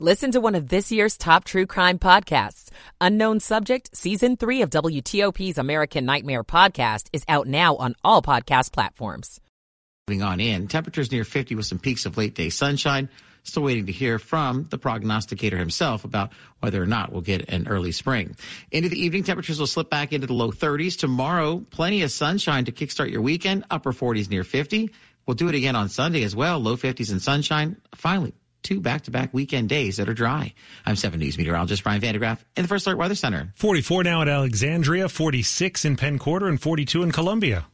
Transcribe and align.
Listen 0.00 0.32
to 0.32 0.40
one 0.40 0.56
of 0.56 0.68
this 0.68 0.90
year's 0.90 1.16
top 1.16 1.44
true 1.44 1.66
crime 1.66 2.00
podcasts. 2.00 2.68
Unknown 3.00 3.38
Subject, 3.38 3.96
Season 3.96 4.36
3 4.36 4.62
of 4.62 4.70
WTOP's 4.70 5.56
American 5.56 6.04
Nightmare 6.04 6.42
podcast 6.42 7.06
is 7.12 7.22
out 7.28 7.46
now 7.46 7.76
on 7.76 7.94
all 8.02 8.20
podcast 8.20 8.72
platforms. 8.72 9.40
Moving 10.08 10.24
on 10.24 10.40
in, 10.40 10.66
temperatures 10.66 11.12
near 11.12 11.22
50 11.22 11.54
with 11.54 11.66
some 11.66 11.78
peaks 11.78 12.06
of 12.06 12.16
late 12.16 12.34
day 12.34 12.50
sunshine. 12.50 13.08
Still 13.44 13.62
waiting 13.62 13.86
to 13.86 13.92
hear 13.92 14.18
from 14.18 14.64
the 14.64 14.78
prognosticator 14.78 15.58
himself 15.58 16.04
about 16.04 16.32
whether 16.58 16.82
or 16.82 16.86
not 16.86 17.12
we'll 17.12 17.22
get 17.22 17.48
an 17.50 17.68
early 17.68 17.92
spring. 17.92 18.34
Into 18.72 18.88
the 18.88 19.00
evening, 19.00 19.22
temperatures 19.22 19.60
will 19.60 19.68
slip 19.68 19.90
back 19.90 20.12
into 20.12 20.26
the 20.26 20.32
low 20.32 20.50
30s. 20.50 20.98
Tomorrow, 20.98 21.64
plenty 21.70 22.02
of 22.02 22.10
sunshine 22.10 22.64
to 22.64 22.72
kickstart 22.72 23.12
your 23.12 23.22
weekend. 23.22 23.64
Upper 23.70 23.92
40s 23.92 24.28
near 24.28 24.42
50. 24.42 24.90
We'll 25.24 25.36
do 25.36 25.48
it 25.48 25.54
again 25.54 25.76
on 25.76 25.88
Sunday 25.88 26.24
as 26.24 26.34
well. 26.34 26.58
Low 26.58 26.76
50s 26.76 27.12
and 27.12 27.22
sunshine. 27.22 27.76
Finally, 27.94 28.34
two 28.64 28.80
back-to-back 28.80 29.32
weekend 29.32 29.68
days 29.68 29.98
that 29.98 30.08
are 30.08 30.14
dry. 30.14 30.52
I'm 30.84 30.96
7 30.96 31.20
News 31.20 31.38
meteorologist 31.38 31.84
Brian 31.84 32.00
van 32.00 32.18
de 32.18 32.38
in 32.56 32.62
the 32.62 32.68
First 32.68 32.86
Alert 32.86 32.98
Weather 32.98 33.14
Center. 33.14 33.52
44 33.54 34.02
now 34.02 34.22
at 34.22 34.28
Alexandria, 34.28 35.08
46 35.08 35.84
in 35.84 35.96
Penn 35.96 36.18
Quarter, 36.18 36.48
and 36.48 36.60
42 36.60 37.04
in 37.04 37.12
Columbia. 37.12 37.66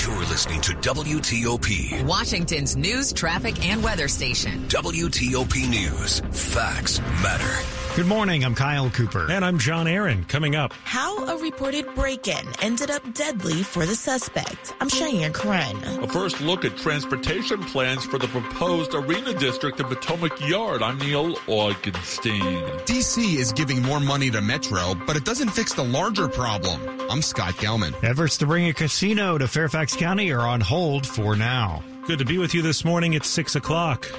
You're 0.00 0.18
listening 0.20 0.60
to 0.62 0.72
WTOP. 0.72 2.04
Washington's 2.06 2.76
news, 2.76 3.12
traffic, 3.12 3.66
and 3.66 3.82
weather 3.82 4.08
station. 4.08 4.66
WTOP 4.68 5.68
News. 5.68 6.20
Facts 6.30 7.00
matter. 7.22 7.79
Good 8.00 8.08
morning. 8.08 8.46
I'm 8.46 8.54
Kyle 8.54 8.88
Cooper. 8.88 9.30
And 9.30 9.44
I'm 9.44 9.58
John 9.58 9.86
Aaron. 9.86 10.24
Coming 10.24 10.56
up. 10.56 10.72
How 10.84 11.22
a 11.26 11.36
reported 11.36 11.84
break 11.94 12.28
in 12.28 12.46
ended 12.62 12.90
up 12.90 13.02
deadly 13.12 13.62
for 13.62 13.84
the 13.84 13.94
suspect. 13.94 14.72
I'm 14.80 14.88
Cheyenne 14.88 15.34
Corin. 15.34 15.76
A 16.02 16.08
first 16.08 16.40
look 16.40 16.64
at 16.64 16.78
transportation 16.78 17.62
plans 17.62 18.06
for 18.06 18.18
the 18.18 18.26
proposed 18.28 18.94
arena 18.94 19.34
district 19.34 19.80
in 19.80 19.86
Potomac 19.86 20.40
Yard. 20.48 20.82
I'm 20.82 20.96
Neil 20.96 21.34
Augenstein. 21.40 22.80
DC 22.86 23.36
is 23.36 23.52
giving 23.52 23.82
more 23.82 24.00
money 24.00 24.30
to 24.30 24.40
Metro, 24.40 24.94
but 25.06 25.14
it 25.14 25.26
doesn't 25.26 25.50
fix 25.50 25.74
the 25.74 25.84
larger 25.84 26.26
problem. 26.26 26.80
I'm 27.10 27.20
Scott 27.20 27.56
Gelman. 27.56 27.92
Efforts 28.02 28.38
to 28.38 28.46
bring 28.46 28.66
a 28.70 28.72
casino 28.72 29.36
to 29.36 29.46
Fairfax 29.46 29.94
County 29.94 30.32
are 30.32 30.48
on 30.48 30.62
hold 30.62 31.06
for 31.06 31.36
now. 31.36 31.84
Good 32.06 32.20
to 32.20 32.24
be 32.24 32.38
with 32.38 32.54
you 32.54 32.62
this 32.62 32.82
morning 32.82 33.14
at 33.14 33.26
6 33.26 33.56
o'clock. 33.56 34.10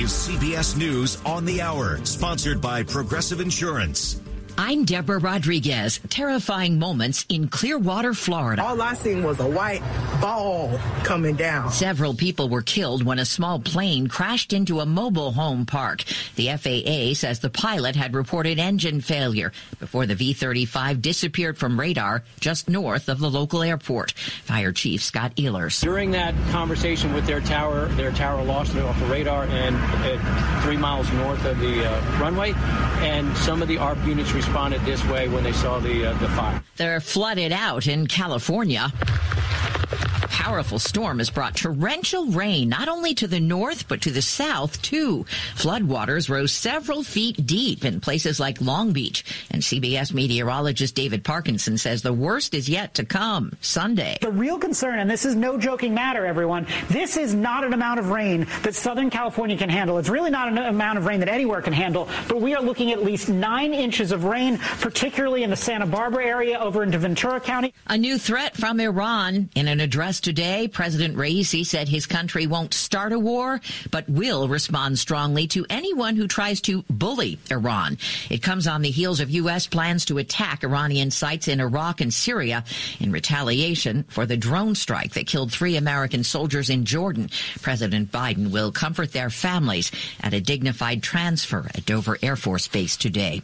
Is 0.00 0.12
CBS 0.12 0.78
News 0.78 1.18
on 1.26 1.44
the 1.44 1.60
Hour, 1.60 2.02
sponsored 2.06 2.58
by 2.58 2.82
Progressive 2.82 3.38
Insurance. 3.38 4.18
I'm 4.58 4.84
Deborah 4.84 5.18
Rodriguez. 5.18 6.00
Terrifying 6.08 6.78
moments 6.78 7.26
in 7.28 7.48
Clearwater, 7.48 8.14
Florida. 8.14 8.62
All 8.62 8.80
I 8.80 8.94
seen 8.94 9.22
was 9.22 9.38
a 9.40 9.48
white 9.48 9.82
ball 10.20 10.78
coming 11.04 11.36
down. 11.36 11.70
Several 11.72 12.14
people 12.14 12.48
were 12.48 12.62
killed 12.62 13.02
when 13.02 13.18
a 13.18 13.24
small 13.24 13.58
plane 13.60 14.08
crashed 14.08 14.52
into 14.52 14.80
a 14.80 14.86
mobile 14.86 15.32
home 15.32 15.66
park. 15.66 16.04
The 16.36 16.48
FAA 16.48 17.14
says 17.14 17.40
the 17.40 17.50
pilot 17.50 17.96
had 17.96 18.14
reported 18.14 18.58
engine 18.58 19.00
failure 19.00 19.52
before 19.78 20.06
the 20.06 20.14
V-35 20.14 21.00
disappeared 21.00 21.58
from 21.58 21.78
radar 21.78 22.22
just 22.40 22.68
north 22.68 23.08
of 23.08 23.18
the 23.18 23.30
local 23.30 23.62
airport. 23.62 24.12
Fire 24.12 24.72
Chief 24.72 25.02
Scott 25.02 25.34
Ehlers. 25.36 25.80
During 25.82 26.10
that 26.12 26.34
conversation 26.50 27.12
with 27.12 27.26
their 27.26 27.40
tower, 27.40 27.86
their 27.88 28.12
tower 28.12 28.42
lost 28.42 28.74
it 28.74 28.82
off 28.82 28.98
the 28.98 29.06
radar 29.06 29.44
and 29.44 29.76
uh, 29.76 30.62
three 30.62 30.76
miles 30.76 31.10
north 31.12 31.44
of 31.44 31.58
the 31.60 31.86
uh, 31.86 32.18
runway, 32.20 32.52
and 33.00 33.36
some 33.38 33.62
of 33.62 33.68
the 33.68 33.78
ARP 33.78 34.04
units 34.06 34.32
responded 34.40 34.80
this 34.86 35.04
way 35.04 35.28
when 35.28 35.44
they 35.44 35.52
saw 35.52 35.78
the 35.80 36.06
uh, 36.06 36.12
the 36.14 36.28
fire. 36.30 36.62
They're 36.78 37.00
flooded 37.00 37.52
out 37.52 37.86
in 37.86 38.06
California 38.06 38.90
powerful 40.40 40.78
storm 40.78 41.18
has 41.18 41.28
brought 41.28 41.54
torrential 41.54 42.24
rain 42.28 42.70
not 42.70 42.88
only 42.88 43.12
to 43.12 43.26
the 43.26 43.38
north 43.38 43.86
but 43.88 44.00
to 44.00 44.10
the 44.10 44.22
south 44.22 44.80
too. 44.80 45.26
Floodwaters 45.54 46.30
rose 46.30 46.50
several 46.50 47.02
feet 47.02 47.46
deep 47.46 47.84
in 47.84 48.00
places 48.00 48.40
like 48.40 48.58
Long 48.58 48.92
Beach, 48.92 49.22
and 49.50 49.60
CBS 49.60 50.14
meteorologist 50.14 50.94
David 50.94 51.24
Parkinson 51.24 51.76
says 51.76 52.00
the 52.00 52.14
worst 52.14 52.54
is 52.54 52.70
yet 52.70 52.94
to 52.94 53.04
come 53.04 53.52
Sunday. 53.60 54.16
The 54.22 54.30
real 54.30 54.58
concern, 54.58 54.98
and 54.98 55.10
this 55.10 55.26
is 55.26 55.36
no 55.36 55.58
joking 55.58 55.92
matter, 55.92 56.24
everyone, 56.24 56.66
this 56.88 57.18
is 57.18 57.34
not 57.34 57.62
an 57.62 57.74
amount 57.74 58.00
of 58.00 58.08
rain 58.08 58.46
that 58.62 58.74
Southern 58.74 59.10
California 59.10 59.58
can 59.58 59.68
handle. 59.68 59.98
It's 59.98 60.08
really 60.08 60.30
not 60.30 60.48
an 60.48 60.56
amount 60.56 60.96
of 60.96 61.04
rain 61.04 61.20
that 61.20 61.28
anywhere 61.28 61.60
can 61.60 61.74
handle, 61.74 62.08
but 62.28 62.40
we 62.40 62.54
are 62.54 62.62
looking 62.62 62.92
at 62.92 63.04
least 63.04 63.28
nine 63.28 63.74
inches 63.74 64.10
of 64.10 64.24
rain, 64.24 64.56
particularly 64.80 65.42
in 65.42 65.50
the 65.50 65.56
Santa 65.56 65.86
Barbara 65.86 66.24
area 66.24 66.58
over 66.58 66.82
into 66.82 66.96
Ventura 66.96 67.40
County. 67.40 67.74
A 67.88 67.98
new 67.98 68.16
threat 68.16 68.56
from 68.56 68.80
Iran 68.80 69.50
in 69.54 69.68
an 69.68 69.80
address 69.80 70.18
to 70.20 70.29
Today, 70.30 70.68
President 70.68 71.16
Raisi 71.16 71.66
said 71.66 71.88
his 71.88 72.06
country 72.06 72.46
won't 72.46 72.72
start 72.72 73.12
a 73.12 73.18
war, 73.18 73.60
but 73.90 74.08
will 74.08 74.46
respond 74.46 74.96
strongly 74.96 75.48
to 75.48 75.66
anyone 75.68 76.14
who 76.14 76.28
tries 76.28 76.60
to 76.60 76.84
bully 76.88 77.40
Iran. 77.50 77.98
It 78.30 78.40
comes 78.40 78.68
on 78.68 78.82
the 78.82 78.92
heels 78.92 79.18
of 79.18 79.30
U.S. 79.30 79.66
plans 79.66 80.04
to 80.04 80.18
attack 80.18 80.62
Iranian 80.62 81.10
sites 81.10 81.48
in 81.48 81.58
Iraq 81.58 82.00
and 82.00 82.14
Syria 82.14 82.62
in 83.00 83.10
retaliation 83.10 84.04
for 84.04 84.24
the 84.24 84.36
drone 84.36 84.76
strike 84.76 85.14
that 85.14 85.26
killed 85.26 85.50
three 85.50 85.76
American 85.76 86.22
soldiers 86.22 86.70
in 86.70 86.84
Jordan. 86.84 87.28
President 87.60 88.12
Biden 88.12 88.52
will 88.52 88.70
comfort 88.70 89.12
their 89.12 89.30
families 89.30 89.90
at 90.20 90.32
a 90.32 90.40
dignified 90.40 91.02
transfer 91.02 91.68
at 91.74 91.86
Dover 91.86 92.18
Air 92.22 92.36
Force 92.36 92.68
Base 92.68 92.96
today. 92.96 93.42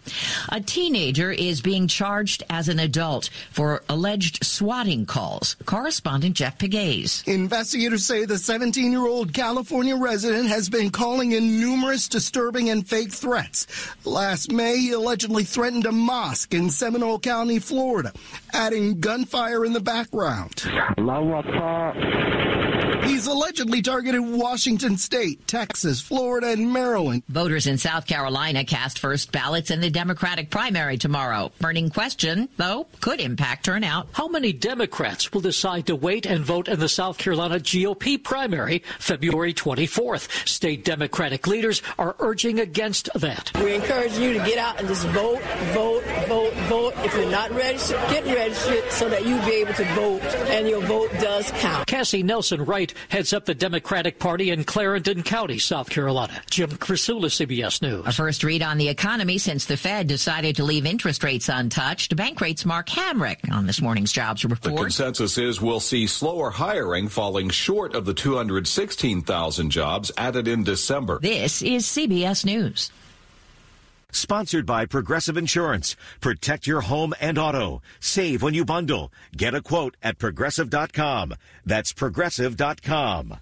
A 0.50 0.60
teenager 0.60 1.32
is 1.32 1.60
being 1.60 1.88
charged 1.88 2.44
as 2.48 2.68
an 2.68 2.78
adult 2.78 3.28
for 3.50 3.82
alleged 3.88 4.46
swatting 4.46 5.04
calls. 5.04 5.56
Correspondent 5.64 6.36
Jeff 6.36 6.56
Pegues. 6.66 7.22
Investigators 7.26 8.04
say 8.04 8.24
the 8.24 8.38
17 8.38 8.90
year 8.90 9.06
old 9.06 9.32
California 9.32 9.96
resident 9.96 10.48
has 10.48 10.68
been 10.68 10.90
calling 10.90 11.32
in 11.32 11.60
numerous 11.60 12.08
disturbing 12.08 12.70
and 12.70 12.86
fake 12.88 13.12
threats. 13.12 13.66
Last 14.04 14.50
May, 14.50 14.78
he 14.78 14.92
allegedly 14.92 15.44
threatened 15.44 15.86
a 15.86 15.92
mosque 15.92 16.54
in 16.54 16.70
Seminole 16.70 17.20
County, 17.20 17.60
Florida, 17.60 18.12
adding 18.52 19.00
gunfire 19.00 19.64
in 19.64 19.72
the 19.72 19.80
background. 19.80 20.64
He's 23.06 23.28
allegedly 23.28 23.82
targeted 23.82 24.20
Washington 24.20 24.96
State, 24.96 25.46
Texas, 25.46 26.00
Florida, 26.00 26.48
and 26.48 26.72
Maryland. 26.72 27.22
Voters 27.28 27.68
in 27.68 27.78
South 27.78 28.06
Carolina 28.06 28.64
cast 28.64 28.98
first 28.98 29.30
ballots 29.30 29.70
in 29.70 29.80
the 29.80 29.90
Democratic 29.90 30.50
primary 30.50 30.98
tomorrow. 30.98 31.52
Burning 31.60 31.88
question, 31.88 32.48
though, 32.56 32.88
could 33.00 33.20
impact 33.20 33.64
turnout. 33.64 34.08
How 34.12 34.26
many 34.26 34.52
Democrats 34.52 35.32
will 35.32 35.40
decide 35.40 35.86
to 35.86 35.94
wait 35.94 36.26
and 36.26 36.44
vote 36.44 36.55
in 36.64 36.80
the 36.80 36.88
South 36.88 37.18
Carolina 37.18 37.56
GOP 37.56 38.22
primary 38.22 38.82
February 38.98 39.52
24th? 39.52 40.48
State 40.48 40.84
Democratic 40.84 41.46
leaders 41.46 41.82
are 41.98 42.16
urging 42.18 42.58
against 42.58 43.10
that. 43.14 43.52
We 43.62 43.74
encourage 43.74 44.16
you 44.18 44.32
to 44.32 44.38
get 44.38 44.58
out 44.58 44.78
and 44.78 44.88
just 44.88 45.06
vote, 45.08 45.42
vote, 45.72 46.02
vote, 46.26 46.54
vote. 46.68 46.94
If 47.04 47.14
you're 47.14 47.30
not 47.30 47.50
registered, 47.52 48.00
get 48.08 48.24
registered 48.24 48.90
so 48.90 49.08
that 49.08 49.26
you'll 49.26 49.44
be 49.44 49.52
able 49.52 49.74
to 49.74 49.84
vote 49.94 50.22
and 50.48 50.66
your 50.68 50.80
vote 50.82 51.10
does 51.20 51.50
count. 51.52 51.86
Cassie 51.86 52.22
Nelson 52.22 52.64
Wright 52.64 52.92
heads 53.08 53.32
up 53.32 53.44
the 53.44 53.54
Democratic 53.54 54.18
Party 54.18 54.50
in 54.50 54.64
Clarendon 54.64 55.22
County, 55.22 55.58
South 55.58 55.90
Carolina. 55.90 56.40
Jim 56.50 56.70
Krasula, 56.70 57.26
CBS 57.26 57.82
News. 57.82 58.06
A 58.06 58.12
first 58.12 58.42
read 58.42 58.62
on 58.62 58.78
the 58.78 58.88
economy 58.88 59.38
since 59.38 59.66
the 59.66 59.76
Fed 59.76 60.06
decided 60.06 60.56
to 60.56 60.64
leave 60.64 60.86
interest 60.86 61.22
rates 61.22 61.48
untouched. 61.48 62.14
Bankrate's 62.16 62.64
Mark 62.64 62.88
Hamrick 62.88 63.50
on 63.52 63.66
this 63.66 63.80
morning's 63.80 64.12
jobs 64.12 64.44
report. 64.44 64.76
The 64.76 64.82
consensus 64.82 65.38
is 65.38 65.60
we'll 65.60 65.80
see 65.80 66.06
slower 66.06 66.45
hiring 66.50 67.08
falling 67.08 67.50
short 67.50 67.94
of 67.94 68.04
the 68.04 68.14
216,000 68.14 69.70
jobs 69.70 70.12
added 70.16 70.48
in 70.48 70.64
December. 70.64 71.18
This 71.20 71.62
is 71.62 71.84
CBS 71.86 72.44
News. 72.44 72.90
Sponsored 74.12 74.64
by 74.64 74.86
Progressive 74.86 75.36
Insurance. 75.36 75.96
Protect 76.20 76.66
your 76.66 76.80
home 76.80 77.12
and 77.20 77.38
auto. 77.38 77.82
Save 78.00 78.42
when 78.42 78.54
you 78.54 78.64
bundle. 78.64 79.12
Get 79.36 79.54
a 79.54 79.60
quote 79.60 79.96
at 80.02 80.18
progressive.com. 80.18 81.34
That's 81.64 81.92
progressive.com. 81.92 83.38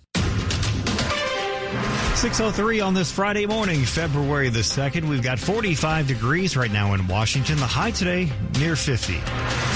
603 2.16 2.81
on 2.81 2.94
this 2.94 3.10
Friday 3.10 3.44
morning, 3.44 3.84
February 3.84 4.49
the 4.49 4.61
2nd. 4.61 5.08
We've 5.08 5.23
got 5.23 5.38
45 5.38 6.06
degrees 6.06 6.56
right 6.56 6.70
now 6.70 6.94
in 6.94 7.06
Washington. 7.06 7.56
The 7.56 7.67
high 7.67 7.90
today 7.90 8.31
near 8.58 8.76
50. 8.76 9.74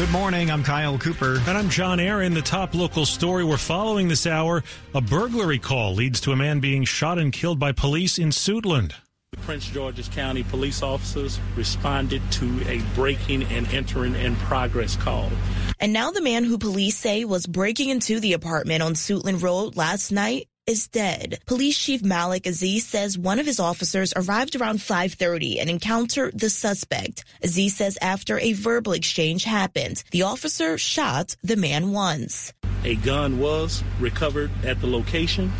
Good 0.00 0.12
morning. 0.12 0.50
I'm 0.50 0.64
Kyle 0.64 0.96
Cooper. 0.96 1.42
And 1.46 1.58
I'm 1.58 1.68
John 1.68 2.00
Aaron. 2.00 2.32
The 2.32 2.40
top 2.40 2.74
local 2.74 3.04
story 3.04 3.44
we're 3.44 3.58
following 3.58 4.08
this 4.08 4.26
hour 4.26 4.64
a 4.94 5.00
burglary 5.02 5.58
call 5.58 5.94
leads 5.94 6.22
to 6.22 6.32
a 6.32 6.36
man 6.36 6.58
being 6.58 6.84
shot 6.84 7.18
and 7.18 7.30
killed 7.30 7.58
by 7.58 7.72
police 7.72 8.16
in 8.16 8.30
Suitland. 8.30 8.94
Prince 9.42 9.66
George's 9.66 10.08
County 10.08 10.42
police 10.42 10.82
officers 10.82 11.38
responded 11.54 12.22
to 12.32 12.66
a 12.66 12.80
breaking 12.94 13.42
and 13.42 13.68
entering 13.74 14.14
in 14.14 14.36
progress 14.36 14.96
call. 14.96 15.30
And 15.78 15.92
now 15.92 16.10
the 16.10 16.22
man 16.22 16.44
who 16.44 16.56
police 16.56 16.96
say 16.96 17.26
was 17.26 17.46
breaking 17.46 17.90
into 17.90 18.20
the 18.20 18.32
apartment 18.32 18.82
on 18.82 18.94
Suitland 18.94 19.42
Road 19.42 19.76
last 19.76 20.12
night 20.12 20.48
is 20.66 20.88
dead. 20.88 21.38
Police 21.46 21.78
Chief 21.78 22.02
Malik 22.02 22.46
Aziz 22.46 22.86
says 22.86 23.18
one 23.18 23.38
of 23.38 23.46
his 23.46 23.60
officers 23.60 24.12
arrived 24.14 24.56
around 24.56 24.80
5:30 24.80 25.60
and 25.60 25.70
encountered 25.70 26.38
the 26.38 26.50
suspect. 26.50 27.24
Aziz 27.42 27.76
says 27.76 27.98
after 28.00 28.38
a 28.38 28.52
verbal 28.52 28.92
exchange 28.92 29.44
happened, 29.44 30.02
the 30.10 30.22
officer 30.22 30.78
shot 30.78 31.36
the 31.42 31.56
man 31.56 31.92
once. 31.92 32.52
A 32.84 32.96
gun 32.96 33.38
was 33.38 33.82
recovered 33.98 34.50
at 34.64 34.80
the 34.80 34.86
location. 34.86 35.52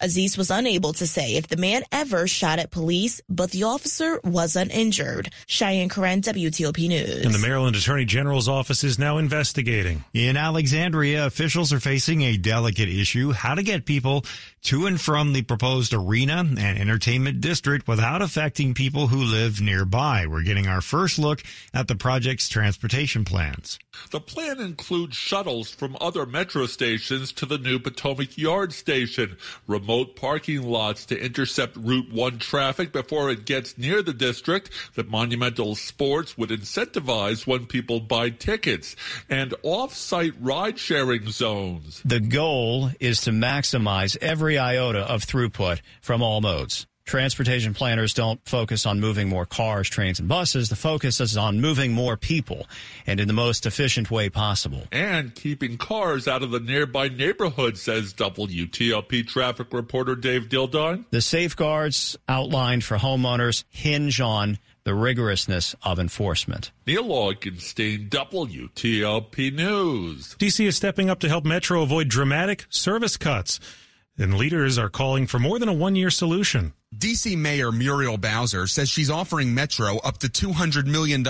Aziz 0.00 0.36
was 0.36 0.50
unable 0.50 0.92
to 0.94 1.06
say 1.06 1.36
if 1.36 1.48
the 1.48 1.56
man 1.56 1.82
ever 1.90 2.26
shot 2.26 2.58
at 2.58 2.70
police, 2.70 3.22
but 3.28 3.50
the 3.50 3.62
officer 3.62 4.20
wasn't 4.24 4.74
injured. 4.74 5.32
Cheyenne 5.46 5.88
Corin, 5.88 6.20
WTOP 6.20 6.88
News. 6.88 7.24
And 7.24 7.34
the 7.34 7.38
Maryland 7.38 7.76
Attorney 7.76 8.04
General's 8.04 8.48
office 8.48 8.84
is 8.84 8.98
now 8.98 9.16
investigating. 9.16 10.04
In 10.12 10.36
Alexandria, 10.36 11.24
officials 11.24 11.72
are 11.72 11.80
facing 11.80 12.22
a 12.22 12.36
delicate 12.36 12.90
issue 12.90 13.32
how 13.32 13.54
to 13.54 13.62
get 13.62 13.86
people 13.86 14.24
to 14.66 14.86
and 14.86 15.00
from 15.00 15.32
the 15.32 15.42
proposed 15.42 15.94
arena 15.94 16.38
and 16.38 16.60
entertainment 16.60 17.40
district 17.40 17.86
without 17.86 18.20
affecting 18.20 18.74
people 18.74 19.06
who 19.06 19.22
live 19.22 19.60
nearby. 19.60 20.26
We're 20.26 20.42
getting 20.42 20.66
our 20.66 20.80
first 20.80 21.20
look 21.20 21.42
at 21.72 21.86
the 21.86 21.94
project's 21.94 22.48
transportation 22.48 23.24
plans. 23.24 23.78
The 24.10 24.20
plan 24.20 24.58
includes 24.58 25.16
shuttles 25.16 25.70
from 25.70 25.96
other 26.00 26.26
metro 26.26 26.66
stations 26.66 27.32
to 27.34 27.46
the 27.46 27.58
new 27.58 27.78
Potomac 27.78 28.36
Yard 28.36 28.72
station, 28.72 29.36
remote 29.68 30.16
parking 30.16 30.62
lots 30.62 31.06
to 31.06 31.18
intercept 31.18 31.76
Route 31.76 32.12
1 32.12 32.38
traffic 32.40 32.92
before 32.92 33.30
it 33.30 33.44
gets 33.46 33.78
near 33.78 34.02
the 34.02 34.12
district 34.12 34.70
that 34.96 35.08
Monumental 35.08 35.76
Sports 35.76 36.36
would 36.36 36.50
incentivize 36.50 37.46
when 37.46 37.66
people 37.66 38.00
buy 38.00 38.30
tickets, 38.30 38.96
and 39.30 39.54
off-site 39.62 40.34
ride-sharing 40.40 41.30
zones. 41.30 42.02
The 42.04 42.20
goal 42.20 42.90
is 42.98 43.20
to 43.22 43.30
maximize 43.30 44.16
every 44.20 44.55
iota 44.58 45.00
of 45.00 45.24
throughput 45.24 45.80
from 46.00 46.22
all 46.22 46.40
modes. 46.40 46.86
Transportation 47.06 47.72
planners 47.72 48.12
don't 48.14 48.40
focus 48.48 48.84
on 48.84 48.98
moving 48.98 49.28
more 49.28 49.46
cars, 49.46 49.88
trains, 49.88 50.18
and 50.18 50.28
buses. 50.28 50.70
The 50.70 50.74
focus 50.74 51.20
is 51.20 51.36
on 51.36 51.60
moving 51.60 51.92
more 51.92 52.16
people 52.16 52.66
and 53.06 53.20
in 53.20 53.28
the 53.28 53.32
most 53.32 53.64
efficient 53.64 54.10
way 54.10 54.28
possible. 54.28 54.82
And 54.90 55.32
keeping 55.32 55.78
cars 55.78 56.26
out 56.26 56.42
of 56.42 56.50
the 56.50 56.58
nearby 56.58 57.08
neighborhood, 57.08 57.78
says 57.78 58.12
WTOP 58.14 59.24
traffic 59.28 59.72
reporter 59.72 60.16
Dave 60.16 60.48
Dildine. 60.48 61.04
The 61.10 61.22
safeguards 61.22 62.16
outlined 62.28 62.82
for 62.82 62.96
homeowners 62.96 63.62
hinge 63.70 64.20
on 64.20 64.58
the 64.82 64.90
rigorousness 64.90 65.76
of 65.84 66.00
enforcement. 66.00 66.72
Neil 66.88 67.04
Augenstein, 67.04 68.08
WTOP 68.08 69.52
News. 69.52 70.34
DC 70.40 70.66
is 70.66 70.76
stepping 70.76 71.08
up 71.08 71.20
to 71.20 71.28
help 71.28 71.44
Metro 71.44 71.82
avoid 71.82 72.08
dramatic 72.08 72.66
service 72.68 73.16
cuts, 73.16 73.60
and 74.18 74.34
leaders 74.34 74.78
are 74.78 74.88
calling 74.88 75.26
for 75.26 75.38
more 75.38 75.58
than 75.58 75.68
a 75.68 75.72
one 75.74 75.96
year 75.96 76.10
solution. 76.10 76.72
DC 76.94 77.36
Mayor 77.36 77.72
Muriel 77.72 78.16
Bowser 78.16 78.68
says 78.68 78.88
she's 78.88 79.10
offering 79.10 79.52
Metro 79.52 79.98
up 79.98 80.18
to 80.18 80.28
$200 80.28 80.86
million. 80.86 81.26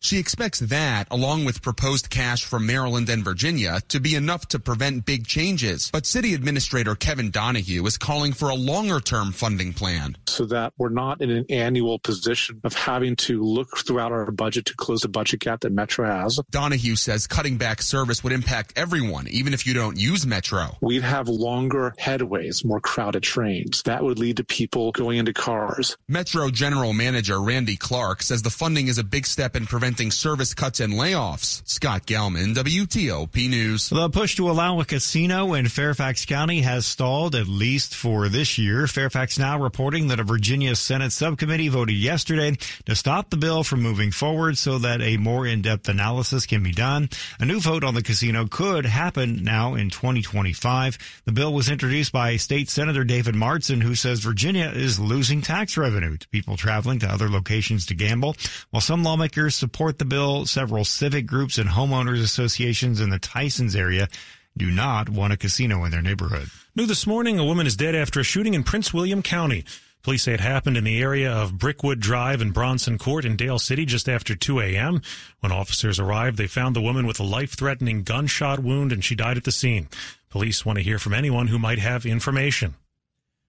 She 0.00 0.18
expects 0.18 0.58
that, 0.58 1.08
along 1.10 1.46
with 1.46 1.62
proposed 1.62 2.10
cash 2.10 2.44
from 2.44 2.66
Maryland 2.66 3.08
and 3.08 3.24
Virginia, 3.24 3.80
to 3.88 4.00
be 4.00 4.14
enough 4.14 4.46
to 4.48 4.58
prevent 4.58 5.06
big 5.06 5.26
changes. 5.26 5.90
But 5.90 6.04
City 6.04 6.34
Administrator 6.34 6.94
Kevin 6.94 7.30
Donahue 7.30 7.86
is 7.86 7.96
calling 7.96 8.34
for 8.34 8.50
a 8.50 8.54
longer 8.54 9.00
term 9.00 9.32
funding 9.32 9.72
plan. 9.72 10.18
So 10.28 10.44
that 10.46 10.74
we're 10.76 10.90
not 10.90 11.22
in 11.22 11.30
an 11.30 11.46
annual 11.48 11.98
position 11.98 12.60
of 12.62 12.74
having 12.74 13.16
to 13.16 13.42
look 13.42 13.78
throughout 13.78 14.12
our 14.12 14.30
budget 14.30 14.66
to 14.66 14.74
close 14.76 15.00
the 15.00 15.08
budget 15.08 15.40
gap 15.40 15.60
that 15.60 15.72
Metro 15.72 16.06
has. 16.06 16.38
Donahue 16.50 16.96
says 16.96 17.26
cutting 17.26 17.56
back 17.56 17.80
service 17.80 18.22
would 18.22 18.32
impact 18.32 18.74
everyone, 18.76 19.26
even 19.28 19.54
if 19.54 19.66
you 19.66 19.72
don't 19.72 19.98
use 19.98 20.26
Metro. 20.26 20.76
We'd 20.82 21.02
have 21.02 21.28
longer 21.28 21.94
headways, 21.98 22.62
more 22.62 22.80
crowded 22.80 23.22
trains. 23.22 23.82
That 23.84 24.04
would 24.04 24.18
lead 24.18 24.36
to 24.36 24.44
people 24.44 24.81
going 24.90 25.18
into 25.18 25.32
cars. 25.32 25.96
Metro 26.08 26.50
General 26.50 26.92
Manager 26.92 27.40
Randy 27.40 27.76
Clark 27.76 28.22
says 28.22 28.42
the 28.42 28.50
funding 28.50 28.88
is 28.88 28.98
a 28.98 29.04
big 29.04 29.26
step 29.26 29.54
in 29.54 29.66
preventing 29.66 30.10
service 30.10 30.54
cuts 30.54 30.80
and 30.80 30.94
layoffs. 30.94 31.62
Scott 31.68 32.06
Gelman, 32.06 32.54
WTOP 32.54 33.48
News. 33.48 33.90
The 33.90 34.08
push 34.08 34.36
to 34.36 34.50
allow 34.50 34.80
a 34.80 34.84
casino 34.84 35.54
in 35.54 35.68
Fairfax 35.68 36.24
County 36.24 36.62
has 36.62 36.86
stalled 36.86 37.34
at 37.34 37.46
least 37.46 37.94
for 37.94 38.28
this 38.28 38.58
year. 38.58 38.86
Fairfax 38.86 39.38
now 39.38 39.58
reporting 39.58 40.08
that 40.08 40.18
a 40.18 40.24
Virginia 40.24 40.74
Senate 40.74 41.12
subcommittee 41.12 41.68
voted 41.68 41.94
yesterday 41.94 42.56
to 42.86 42.96
stop 42.96 43.30
the 43.30 43.36
bill 43.36 43.62
from 43.62 43.82
moving 43.82 44.10
forward 44.10 44.56
so 44.56 44.78
that 44.78 45.00
a 45.02 45.18
more 45.18 45.46
in-depth 45.46 45.88
analysis 45.88 46.46
can 46.46 46.62
be 46.62 46.72
done. 46.72 47.08
A 47.38 47.44
new 47.44 47.60
vote 47.60 47.84
on 47.84 47.94
the 47.94 48.02
casino 48.02 48.46
could 48.46 48.86
happen 48.86 49.44
now 49.44 49.74
in 49.74 49.90
2025. 49.90 50.98
The 51.26 51.32
bill 51.32 51.52
was 51.52 51.68
introduced 51.68 52.12
by 52.12 52.36
State 52.36 52.70
Senator 52.70 53.04
David 53.04 53.34
Marsden, 53.34 53.80
who 53.80 53.94
says 53.94 54.20
Virginia 54.20 54.71
is 54.72 54.98
losing 54.98 55.42
tax 55.42 55.76
revenue 55.76 56.16
to 56.16 56.28
people 56.28 56.56
traveling 56.56 56.98
to 57.00 57.06
other 57.06 57.28
locations 57.28 57.86
to 57.86 57.94
gamble. 57.94 58.36
While 58.70 58.80
some 58.80 59.02
lawmakers 59.02 59.54
support 59.54 59.98
the 59.98 60.04
bill, 60.04 60.46
several 60.46 60.84
civic 60.84 61.26
groups 61.26 61.58
and 61.58 61.70
homeowners 61.70 62.22
associations 62.22 63.00
in 63.00 63.10
the 63.10 63.18
Tysons 63.18 63.76
area 63.76 64.08
do 64.56 64.70
not 64.70 65.08
want 65.08 65.32
a 65.32 65.36
casino 65.36 65.84
in 65.84 65.90
their 65.90 66.02
neighborhood. 66.02 66.48
New 66.74 66.86
this 66.86 67.06
morning, 67.06 67.38
a 67.38 67.44
woman 67.44 67.66
is 67.66 67.76
dead 67.76 67.94
after 67.94 68.20
a 68.20 68.24
shooting 68.24 68.54
in 68.54 68.64
Prince 68.64 68.92
William 68.92 69.22
County. 69.22 69.64
Police 70.02 70.24
say 70.24 70.34
it 70.34 70.40
happened 70.40 70.76
in 70.76 70.82
the 70.82 71.00
area 71.00 71.30
of 71.30 71.58
Brickwood 71.58 72.00
Drive 72.00 72.40
and 72.40 72.52
Bronson 72.52 72.98
Court 72.98 73.24
in 73.24 73.36
Dale 73.36 73.60
City 73.60 73.84
just 73.84 74.08
after 74.08 74.34
2 74.34 74.58
a.m. 74.60 75.00
When 75.40 75.52
officers 75.52 76.00
arrived, 76.00 76.38
they 76.38 76.48
found 76.48 76.74
the 76.74 76.80
woman 76.80 77.06
with 77.06 77.20
a 77.20 77.24
life-threatening 77.24 78.02
gunshot 78.02 78.58
wound 78.58 78.90
and 78.90 79.04
she 79.04 79.14
died 79.14 79.36
at 79.36 79.44
the 79.44 79.52
scene. 79.52 79.88
Police 80.28 80.66
want 80.66 80.78
to 80.78 80.82
hear 80.82 80.98
from 80.98 81.14
anyone 81.14 81.46
who 81.46 81.58
might 81.58 81.78
have 81.78 82.04
information. 82.04 82.74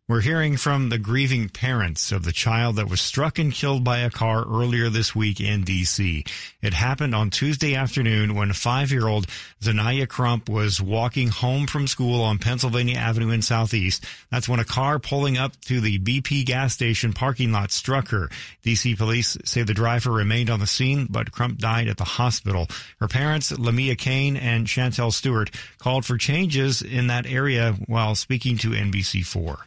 We're 0.10 0.20
hearing 0.20 0.58
from 0.58 0.90
the 0.90 0.98
grieving 0.98 1.48
parents 1.48 2.12
of 2.12 2.26
the 2.26 2.34
child 2.34 2.76
that 2.76 2.90
was 2.90 3.00
struck 3.00 3.40
and 3.40 3.54
killed 3.54 3.86
by 3.86 4.00
a 4.00 4.10
car 4.10 4.44
earlier 4.46 4.90
this 4.90 5.16
week 5.16 5.40
in 5.40 5.64
D.C. 5.64 6.26
It 6.62 6.74
happened 6.74 7.16
on 7.16 7.30
Tuesday 7.30 7.74
afternoon 7.76 8.36
when 8.36 8.52
five-year-old 8.52 9.28
Zanaya 9.62 10.06
Crump 10.06 10.50
was 10.50 10.82
walking 10.82 11.30
home 11.30 11.68
from 11.68 11.88
school 11.88 12.22
on 12.22 12.38
Pennsylvania 12.38 12.98
Avenue 12.98 13.30
in 13.30 13.42
Southeast. 13.42 14.04
That's 14.30 14.50
when 14.50 14.60
a 14.60 14.66
car 14.66 15.00
pulling 15.00 15.38
up 15.38 15.58
to 15.68 15.80
the 15.80 16.00
BP 16.00 16.44
gas 16.48 16.74
station 16.74 17.14
parking 17.14 17.54
lot 17.54 17.72
struck 17.72 18.10
her. 18.10 18.30
D.C. 18.62 18.98
police 18.98 19.38
say 19.46 19.64
the 19.64 19.74
driver 19.74 20.12
remained 20.12 20.50
on 20.50 20.60
the 20.60 20.68
scene, 20.68 21.08
but 21.10 21.32
Crump 21.32 21.60
died 21.60 21.88
at 21.88 21.96
the 21.96 22.04
hospital. 22.04 22.68
Her 23.00 23.08
parents, 23.08 23.58
Lamia 23.58 23.96
Kane 23.96 24.36
and 24.36 24.68
Chantel 24.68 25.14
Stewart, 25.14 25.50
called 25.78 26.04
for 26.04 26.18
changes 26.18 26.82
in 26.82 27.08
that 27.08 27.26
area 27.26 27.78
while 27.88 28.16
speaking 28.16 28.58
to 28.58 28.72
NBC4. 28.72 29.60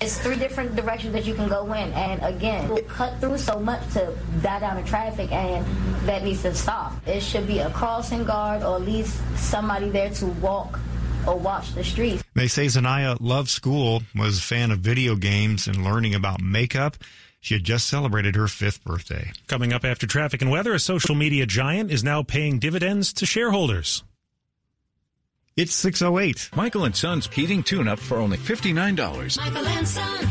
It's 0.00 0.16
three 0.18 0.36
different 0.36 0.76
directions 0.76 1.12
that 1.12 1.26
you 1.26 1.34
can 1.34 1.48
go 1.48 1.72
in, 1.72 1.92
and 1.92 2.22
again, 2.22 2.68
we'll 2.68 2.84
cut 2.84 3.18
through 3.18 3.36
so 3.38 3.58
much 3.58 3.82
to 3.94 4.16
die 4.42 4.60
down 4.60 4.80
the 4.80 4.88
traffic, 4.88 5.32
and 5.32 5.66
that 6.06 6.22
needs 6.22 6.42
to 6.42 6.54
stop. 6.54 6.94
It 7.06 7.20
should 7.20 7.48
be 7.48 7.58
a 7.58 7.70
crossing 7.70 8.24
guard 8.24 8.62
or 8.62 8.76
at 8.76 8.82
least 8.82 9.20
somebody 9.36 9.90
there 9.90 10.10
to 10.10 10.26
walk 10.26 10.78
or 11.26 11.36
watch 11.36 11.74
the 11.74 11.82
streets. 11.82 12.22
They 12.34 12.46
say 12.46 12.66
Zanaya 12.66 13.16
loved 13.20 13.48
school, 13.48 14.04
was 14.14 14.38
a 14.38 14.42
fan 14.42 14.70
of 14.70 14.78
video 14.78 15.16
games 15.16 15.66
and 15.66 15.82
learning 15.82 16.14
about 16.14 16.40
makeup. 16.40 16.96
She 17.40 17.54
had 17.54 17.64
just 17.64 17.88
celebrated 17.88 18.36
her 18.36 18.46
fifth 18.46 18.84
birthday. 18.84 19.32
Coming 19.48 19.72
up 19.72 19.84
after 19.84 20.06
traffic 20.06 20.42
and 20.42 20.50
weather, 20.50 20.74
a 20.74 20.78
social 20.78 21.16
media 21.16 21.44
giant 21.44 21.90
is 21.90 22.04
now 22.04 22.22
paying 22.22 22.60
dividends 22.60 23.12
to 23.14 23.26
shareholders. 23.26 24.04
It's 25.58 25.74
608. 25.74 26.50
Michael 26.54 26.84
and 26.84 26.94
Son's 26.94 27.26
heating 27.26 27.64
tune 27.64 27.88
up 27.88 27.98
for 27.98 28.18
only 28.18 28.36
$59. 28.38 29.36
Michael 29.38 29.66
and 29.66 29.88
Son. 29.88 30.28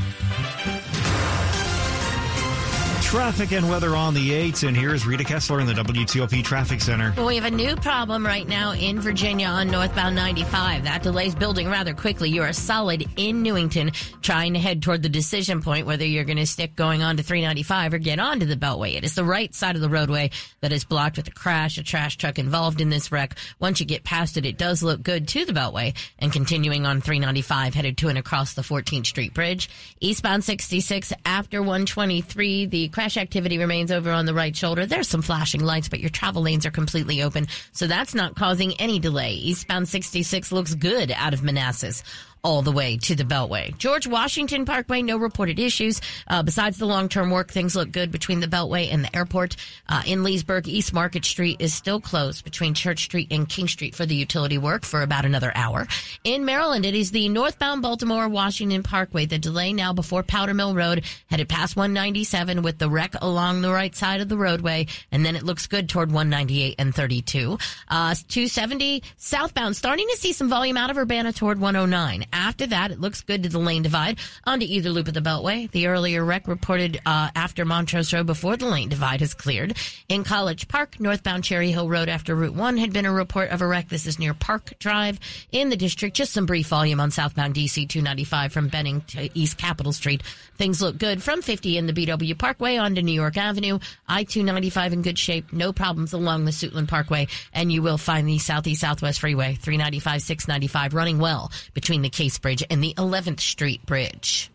Traffic 3.07 3.53
and 3.53 3.69
weather 3.69 3.95
on 3.95 4.13
the 4.13 4.31
8s, 4.31 4.67
and 4.67 4.75
here's 4.75 5.07
Rita 5.07 5.23
Kessler 5.23 5.61
in 5.61 5.65
the 5.65 5.71
WTOP 5.71 6.43
Traffic 6.43 6.81
Center. 6.81 7.13
Well, 7.15 7.27
we 7.27 7.35
have 7.35 7.45
a 7.45 7.49
new 7.49 7.77
problem 7.77 8.25
right 8.25 8.45
now 8.45 8.73
in 8.73 8.99
Virginia 8.99 9.47
on 9.47 9.71
northbound 9.71 10.13
95. 10.13 10.83
That 10.83 11.03
delay's 11.03 11.33
building 11.33 11.69
rather 11.69 11.93
quickly. 11.93 12.29
You 12.29 12.41
are 12.41 12.51
solid 12.51 13.07
in 13.15 13.43
Newington 13.43 13.91
trying 14.21 14.55
to 14.55 14.59
head 14.59 14.81
toward 14.81 15.03
the 15.03 15.09
decision 15.09 15.61
point 15.61 15.87
whether 15.87 16.03
you're 16.03 16.25
going 16.25 16.37
to 16.37 16.45
stick 16.45 16.75
going 16.75 17.01
on 17.01 17.15
to 17.15 17.23
395 17.23 17.93
or 17.93 17.97
get 17.97 18.19
onto 18.19 18.45
the 18.45 18.57
Beltway. 18.57 18.95
It 18.95 19.05
is 19.05 19.15
the 19.15 19.23
right 19.23 19.55
side 19.55 19.75
of 19.75 19.81
the 19.81 19.87
roadway 19.87 20.29
that 20.59 20.73
is 20.73 20.83
blocked 20.83 21.15
with 21.15 21.29
a 21.29 21.31
crash, 21.31 21.77
a 21.77 21.83
trash 21.83 22.17
truck 22.17 22.37
involved 22.37 22.81
in 22.81 22.89
this 22.89 23.09
wreck. 23.09 23.37
Once 23.57 23.79
you 23.79 23.85
get 23.85 24.03
past 24.03 24.35
it, 24.35 24.45
it 24.45 24.57
does 24.57 24.83
look 24.83 25.01
good 25.01 25.29
to 25.29 25.45
the 25.45 25.53
Beltway 25.53 25.95
and 26.19 26.33
continuing 26.33 26.85
on 26.85 26.99
395 26.99 27.73
headed 27.73 27.97
to 27.99 28.09
and 28.09 28.17
across 28.17 28.53
the 28.53 28.63
14th 28.63 29.05
Street 29.05 29.33
Bridge. 29.33 29.69
Eastbound 30.01 30.43
66 30.43 31.13
after 31.25 31.61
123, 31.61 32.65
the 32.65 32.89
crash 32.97 33.15
activity 33.15 33.59
remains 33.59 33.91
over 33.91 34.09
on 34.09 34.25
the 34.25 34.33
right 34.33 34.55
shoulder. 34.55 34.87
There's 34.87 35.07
some 35.07 35.21
flashing 35.21 35.61
lights, 35.61 35.87
but 35.87 35.99
your 35.99 36.09
travel 36.09 36.41
lanes 36.41 36.65
are 36.65 36.71
completely 36.71 37.21
open, 37.21 37.45
so 37.71 37.85
that's 37.85 38.15
not 38.15 38.35
causing 38.35 38.73
any 38.81 38.97
delay. 38.97 39.33
Eastbound 39.33 39.87
66 39.87 40.51
looks 40.51 40.73
good 40.73 41.11
out 41.11 41.35
of 41.35 41.43
Manassas. 41.43 42.01
All 42.43 42.61
the 42.61 42.71
way 42.71 42.97
to 42.97 43.15
the 43.15 43.23
Beltway. 43.23 43.77
George 43.77 44.07
Washington 44.07 44.65
Parkway, 44.65 45.01
no 45.01 45.17
reported 45.17 45.59
issues. 45.59 46.01
Uh, 46.27 46.43
besides 46.43 46.77
the 46.77 46.85
long-term 46.85 47.29
work, 47.29 47.51
things 47.51 47.75
look 47.75 47.91
good 47.91 48.11
between 48.11 48.39
the 48.39 48.47
Beltway 48.47 48.91
and 48.91 49.03
the 49.03 49.15
airport. 49.15 49.55
Uh, 49.89 50.03
in 50.05 50.23
Leesburg, 50.23 50.67
East 50.67 50.93
Market 50.93 51.25
Street 51.25 51.57
is 51.59 51.73
still 51.73 51.99
closed 51.99 52.43
between 52.43 52.73
Church 52.73 53.03
Street 53.03 53.27
and 53.31 53.47
King 53.49 53.67
Street 53.67 53.95
for 53.95 54.05
the 54.05 54.15
utility 54.15 54.57
work 54.57 54.85
for 54.85 55.01
about 55.01 55.25
another 55.25 55.51
hour. 55.55 55.87
In 56.23 56.45
Maryland, 56.45 56.85
it 56.85 56.95
is 56.95 57.11
the 57.11 57.29
northbound 57.29 57.81
Baltimore 57.81 58.29
Washington 58.29 58.83
Parkway. 58.83 59.25
The 59.25 59.39
delay 59.39 59.73
now 59.73 59.93
before 59.93 60.23
Powder 60.23 60.53
Mill 60.53 60.75
Road, 60.75 61.03
headed 61.29 61.49
past 61.49 61.75
197 61.75 62.61
with 62.61 62.77
the 62.77 62.89
wreck 62.89 63.15
along 63.21 63.61
the 63.61 63.71
right 63.71 63.95
side 63.95 64.21
of 64.21 64.29
the 64.29 64.37
roadway, 64.37 64.87
and 65.11 65.25
then 65.25 65.35
it 65.35 65.43
looks 65.43 65.67
good 65.67 65.89
toward 65.89 66.11
198 66.11 66.75
and 66.79 66.93
32. 66.93 67.57
Uh, 67.89 68.15
270 68.27 69.03
southbound, 69.17 69.75
starting 69.75 70.07
to 70.09 70.17
see 70.17 70.33
some 70.33 70.49
volume 70.49 70.77
out 70.77 70.89
of 70.89 70.97
Urbana 70.97 71.33
toward 71.33 71.59
109. 71.59 72.25
After 72.37 72.67
that, 72.67 72.91
it 72.91 73.01
looks 73.01 73.21
good 73.21 73.41
to 73.43 73.49
the 73.49 73.57
lane 73.57 73.81
divide 73.81 74.19
onto 74.45 74.65
either 74.69 74.91
loop 74.91 75.07
of 75.07 75.15
the 75.15 75.21
Beltway. 75.21 75.71
The 75.71 75.87
earlier 75.87 76.23
wreck 76.23 76.47
reported 76.47 77.01
uh, 77.03 77.31
after 77.35 77.65
Montrose 77.65 78.13
Road 78.13 78.27
before 78.27 78.55
the 78.55 78.67
lane 78.67 78.89
divide 78.89 79.21
has 79.21 79.33
cleared. 79.33 79.75
In 80.07 80.23
College 80.23 80.67
Park, 80.67 80.99
northbound 80.99 81.43
Cherry 81.43 81.71
Hill 81.71 81.89
Road 81.89 82.09
after 82.09 82.35
Route 82.35 82.53
1 82.53 82.77
had 82.77 82.93
been 82.93 83.07
a 83.07 83.11
report 83.11 83.49
of 83.49 83.63
a 83.63 83.67
wreck. 83.67 83.89
This 83.89 84.05
is 84.05 84.19
near 84.19 84.35
Park 84.35 84.73
Drive 84.77 85.19
in 85.51 85.69
the 85.69 85.75
district. 85.75 86.15
Just 86.15 86.31
some 86.31 86.45
brief 86.45 86.67
volume 86.67 86.99
on 86.99 87.09
southbound 87.09 87.55
DC 87.55 87.89
295 87.89 88.53
from 88.53 88.67
Benning 88.67 89.01
to 89.07 89.29
East 89.33 89.57
Capitol 89.57 89.91
Street. 89.91 90.21
Things 90.57 90.79
look 90.79 90.99
good 90.99 91.23
from 91.23 91.41
50 91.41 91.75
in 91.75 91.87
the 91.87 91.93
BW 91.93 92.37
Parkway 92.37 92.77
onto 92.77 93.01
New 93.01 93.13
York 93.13 93.37
Avenue. 93.37 93.79
I 94.07 94.23
295 94.23 94.93
in 94.93 95.01
good 95.01 95.17
shape. 95.17 95.51
No 95.51 95.73
problems 95.73 96.13
along 96.13 96.45
the 96.45 96.51
Suitland 96.51 96.87
Parkway. 96.87 97.27
And 97.51 97.71
you 97.71 97.81
will 97.81 97.97
find 97.97 98.27
the 98.27 98.37
Southeast 98.37 98.81
Southwest 98.81 99.21
Freeway 99.21 99.55
395 99.55 100.21
695 100.21 100.93
running 100.93 101.17
well 101.17 101.51
between 101.73 102.03
the 102.03 102.09
Case 102.17 102.39
Bridge 102.39 102.63
and 102.67 102.83
the 102.83 102.95
11th 102.95 103.39
Street 103.39 103.85
Bridge. 103.85 104.49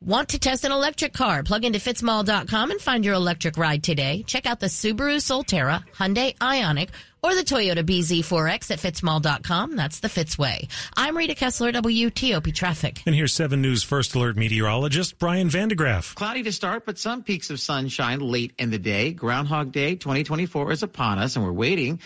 Want 0.00 0.30
to 0.30 0.40
test 0.40 0.64
an 0.64 0.72
electric 0.72 1.12
car? 1.12 1.44
Plug 1.44 1.64
into 1.64 1.78
fitzmall.com 1.78 2.70
and 2.72 2.80
find 2.80 3.04
your 3.04 3.14
electric 3.14 3.56
ride 3.56 3.84
today. 3.84 4.24
Check 4.26 4.46
out 4.46 4.58
the 4.58 4.66
Subaru 4.66 5.18
Solterra, 5.18 5.84
Hyundai 5.94 6.36
Ioniq, 6.38 6.88
or 7.22 7.36
the 7.36 7.42
Toyota 7.42 7.84
BZ4X 7.84 8.72
at 8.72 8.80
fitzmall.com. 8.80 9.76
That's 9.76 10.00
the 10.00 10.08
Fitzway. 10.08 10.68
I'm 10.96 11.16
Rita 11.16 11.36
Kessler, 11.36 11.70
WTOP 11.70 12.52
Traffic. 12.52 13.00
And 13.06 13.14
here's 13.14 13.32
7 13.32 13.62
News 13.62 13.84
First 13.84 14.16
Alert 14.16 14.36
meteorologist 14.36 15.20
Brian 15.20 15.48
van 15.48 15.68
de 15.68 15.76
Graaff. 15.76 16.16
Cloudy 16.16 16.42
to 16.42 16.50
start, 16.50 16.84
but 16.84 16.98
some 16.98 17.22
peaks 17.22 17.50
of 17.50 17.60
sunshine 17.60 18.18
late 18.18 18.52
in 18.58 18.70
the 18.70 18.80
day. 18.80 19.12
Groundhog 19.12 19.70
Day 19.70 19.94
2024 19.94 20.72
is 20.72 20.82
upon 20.82 21.20
us, 21.20 21.36
and 21.36 21.44
we're 21.44 21.52
waiting 21.52 22.00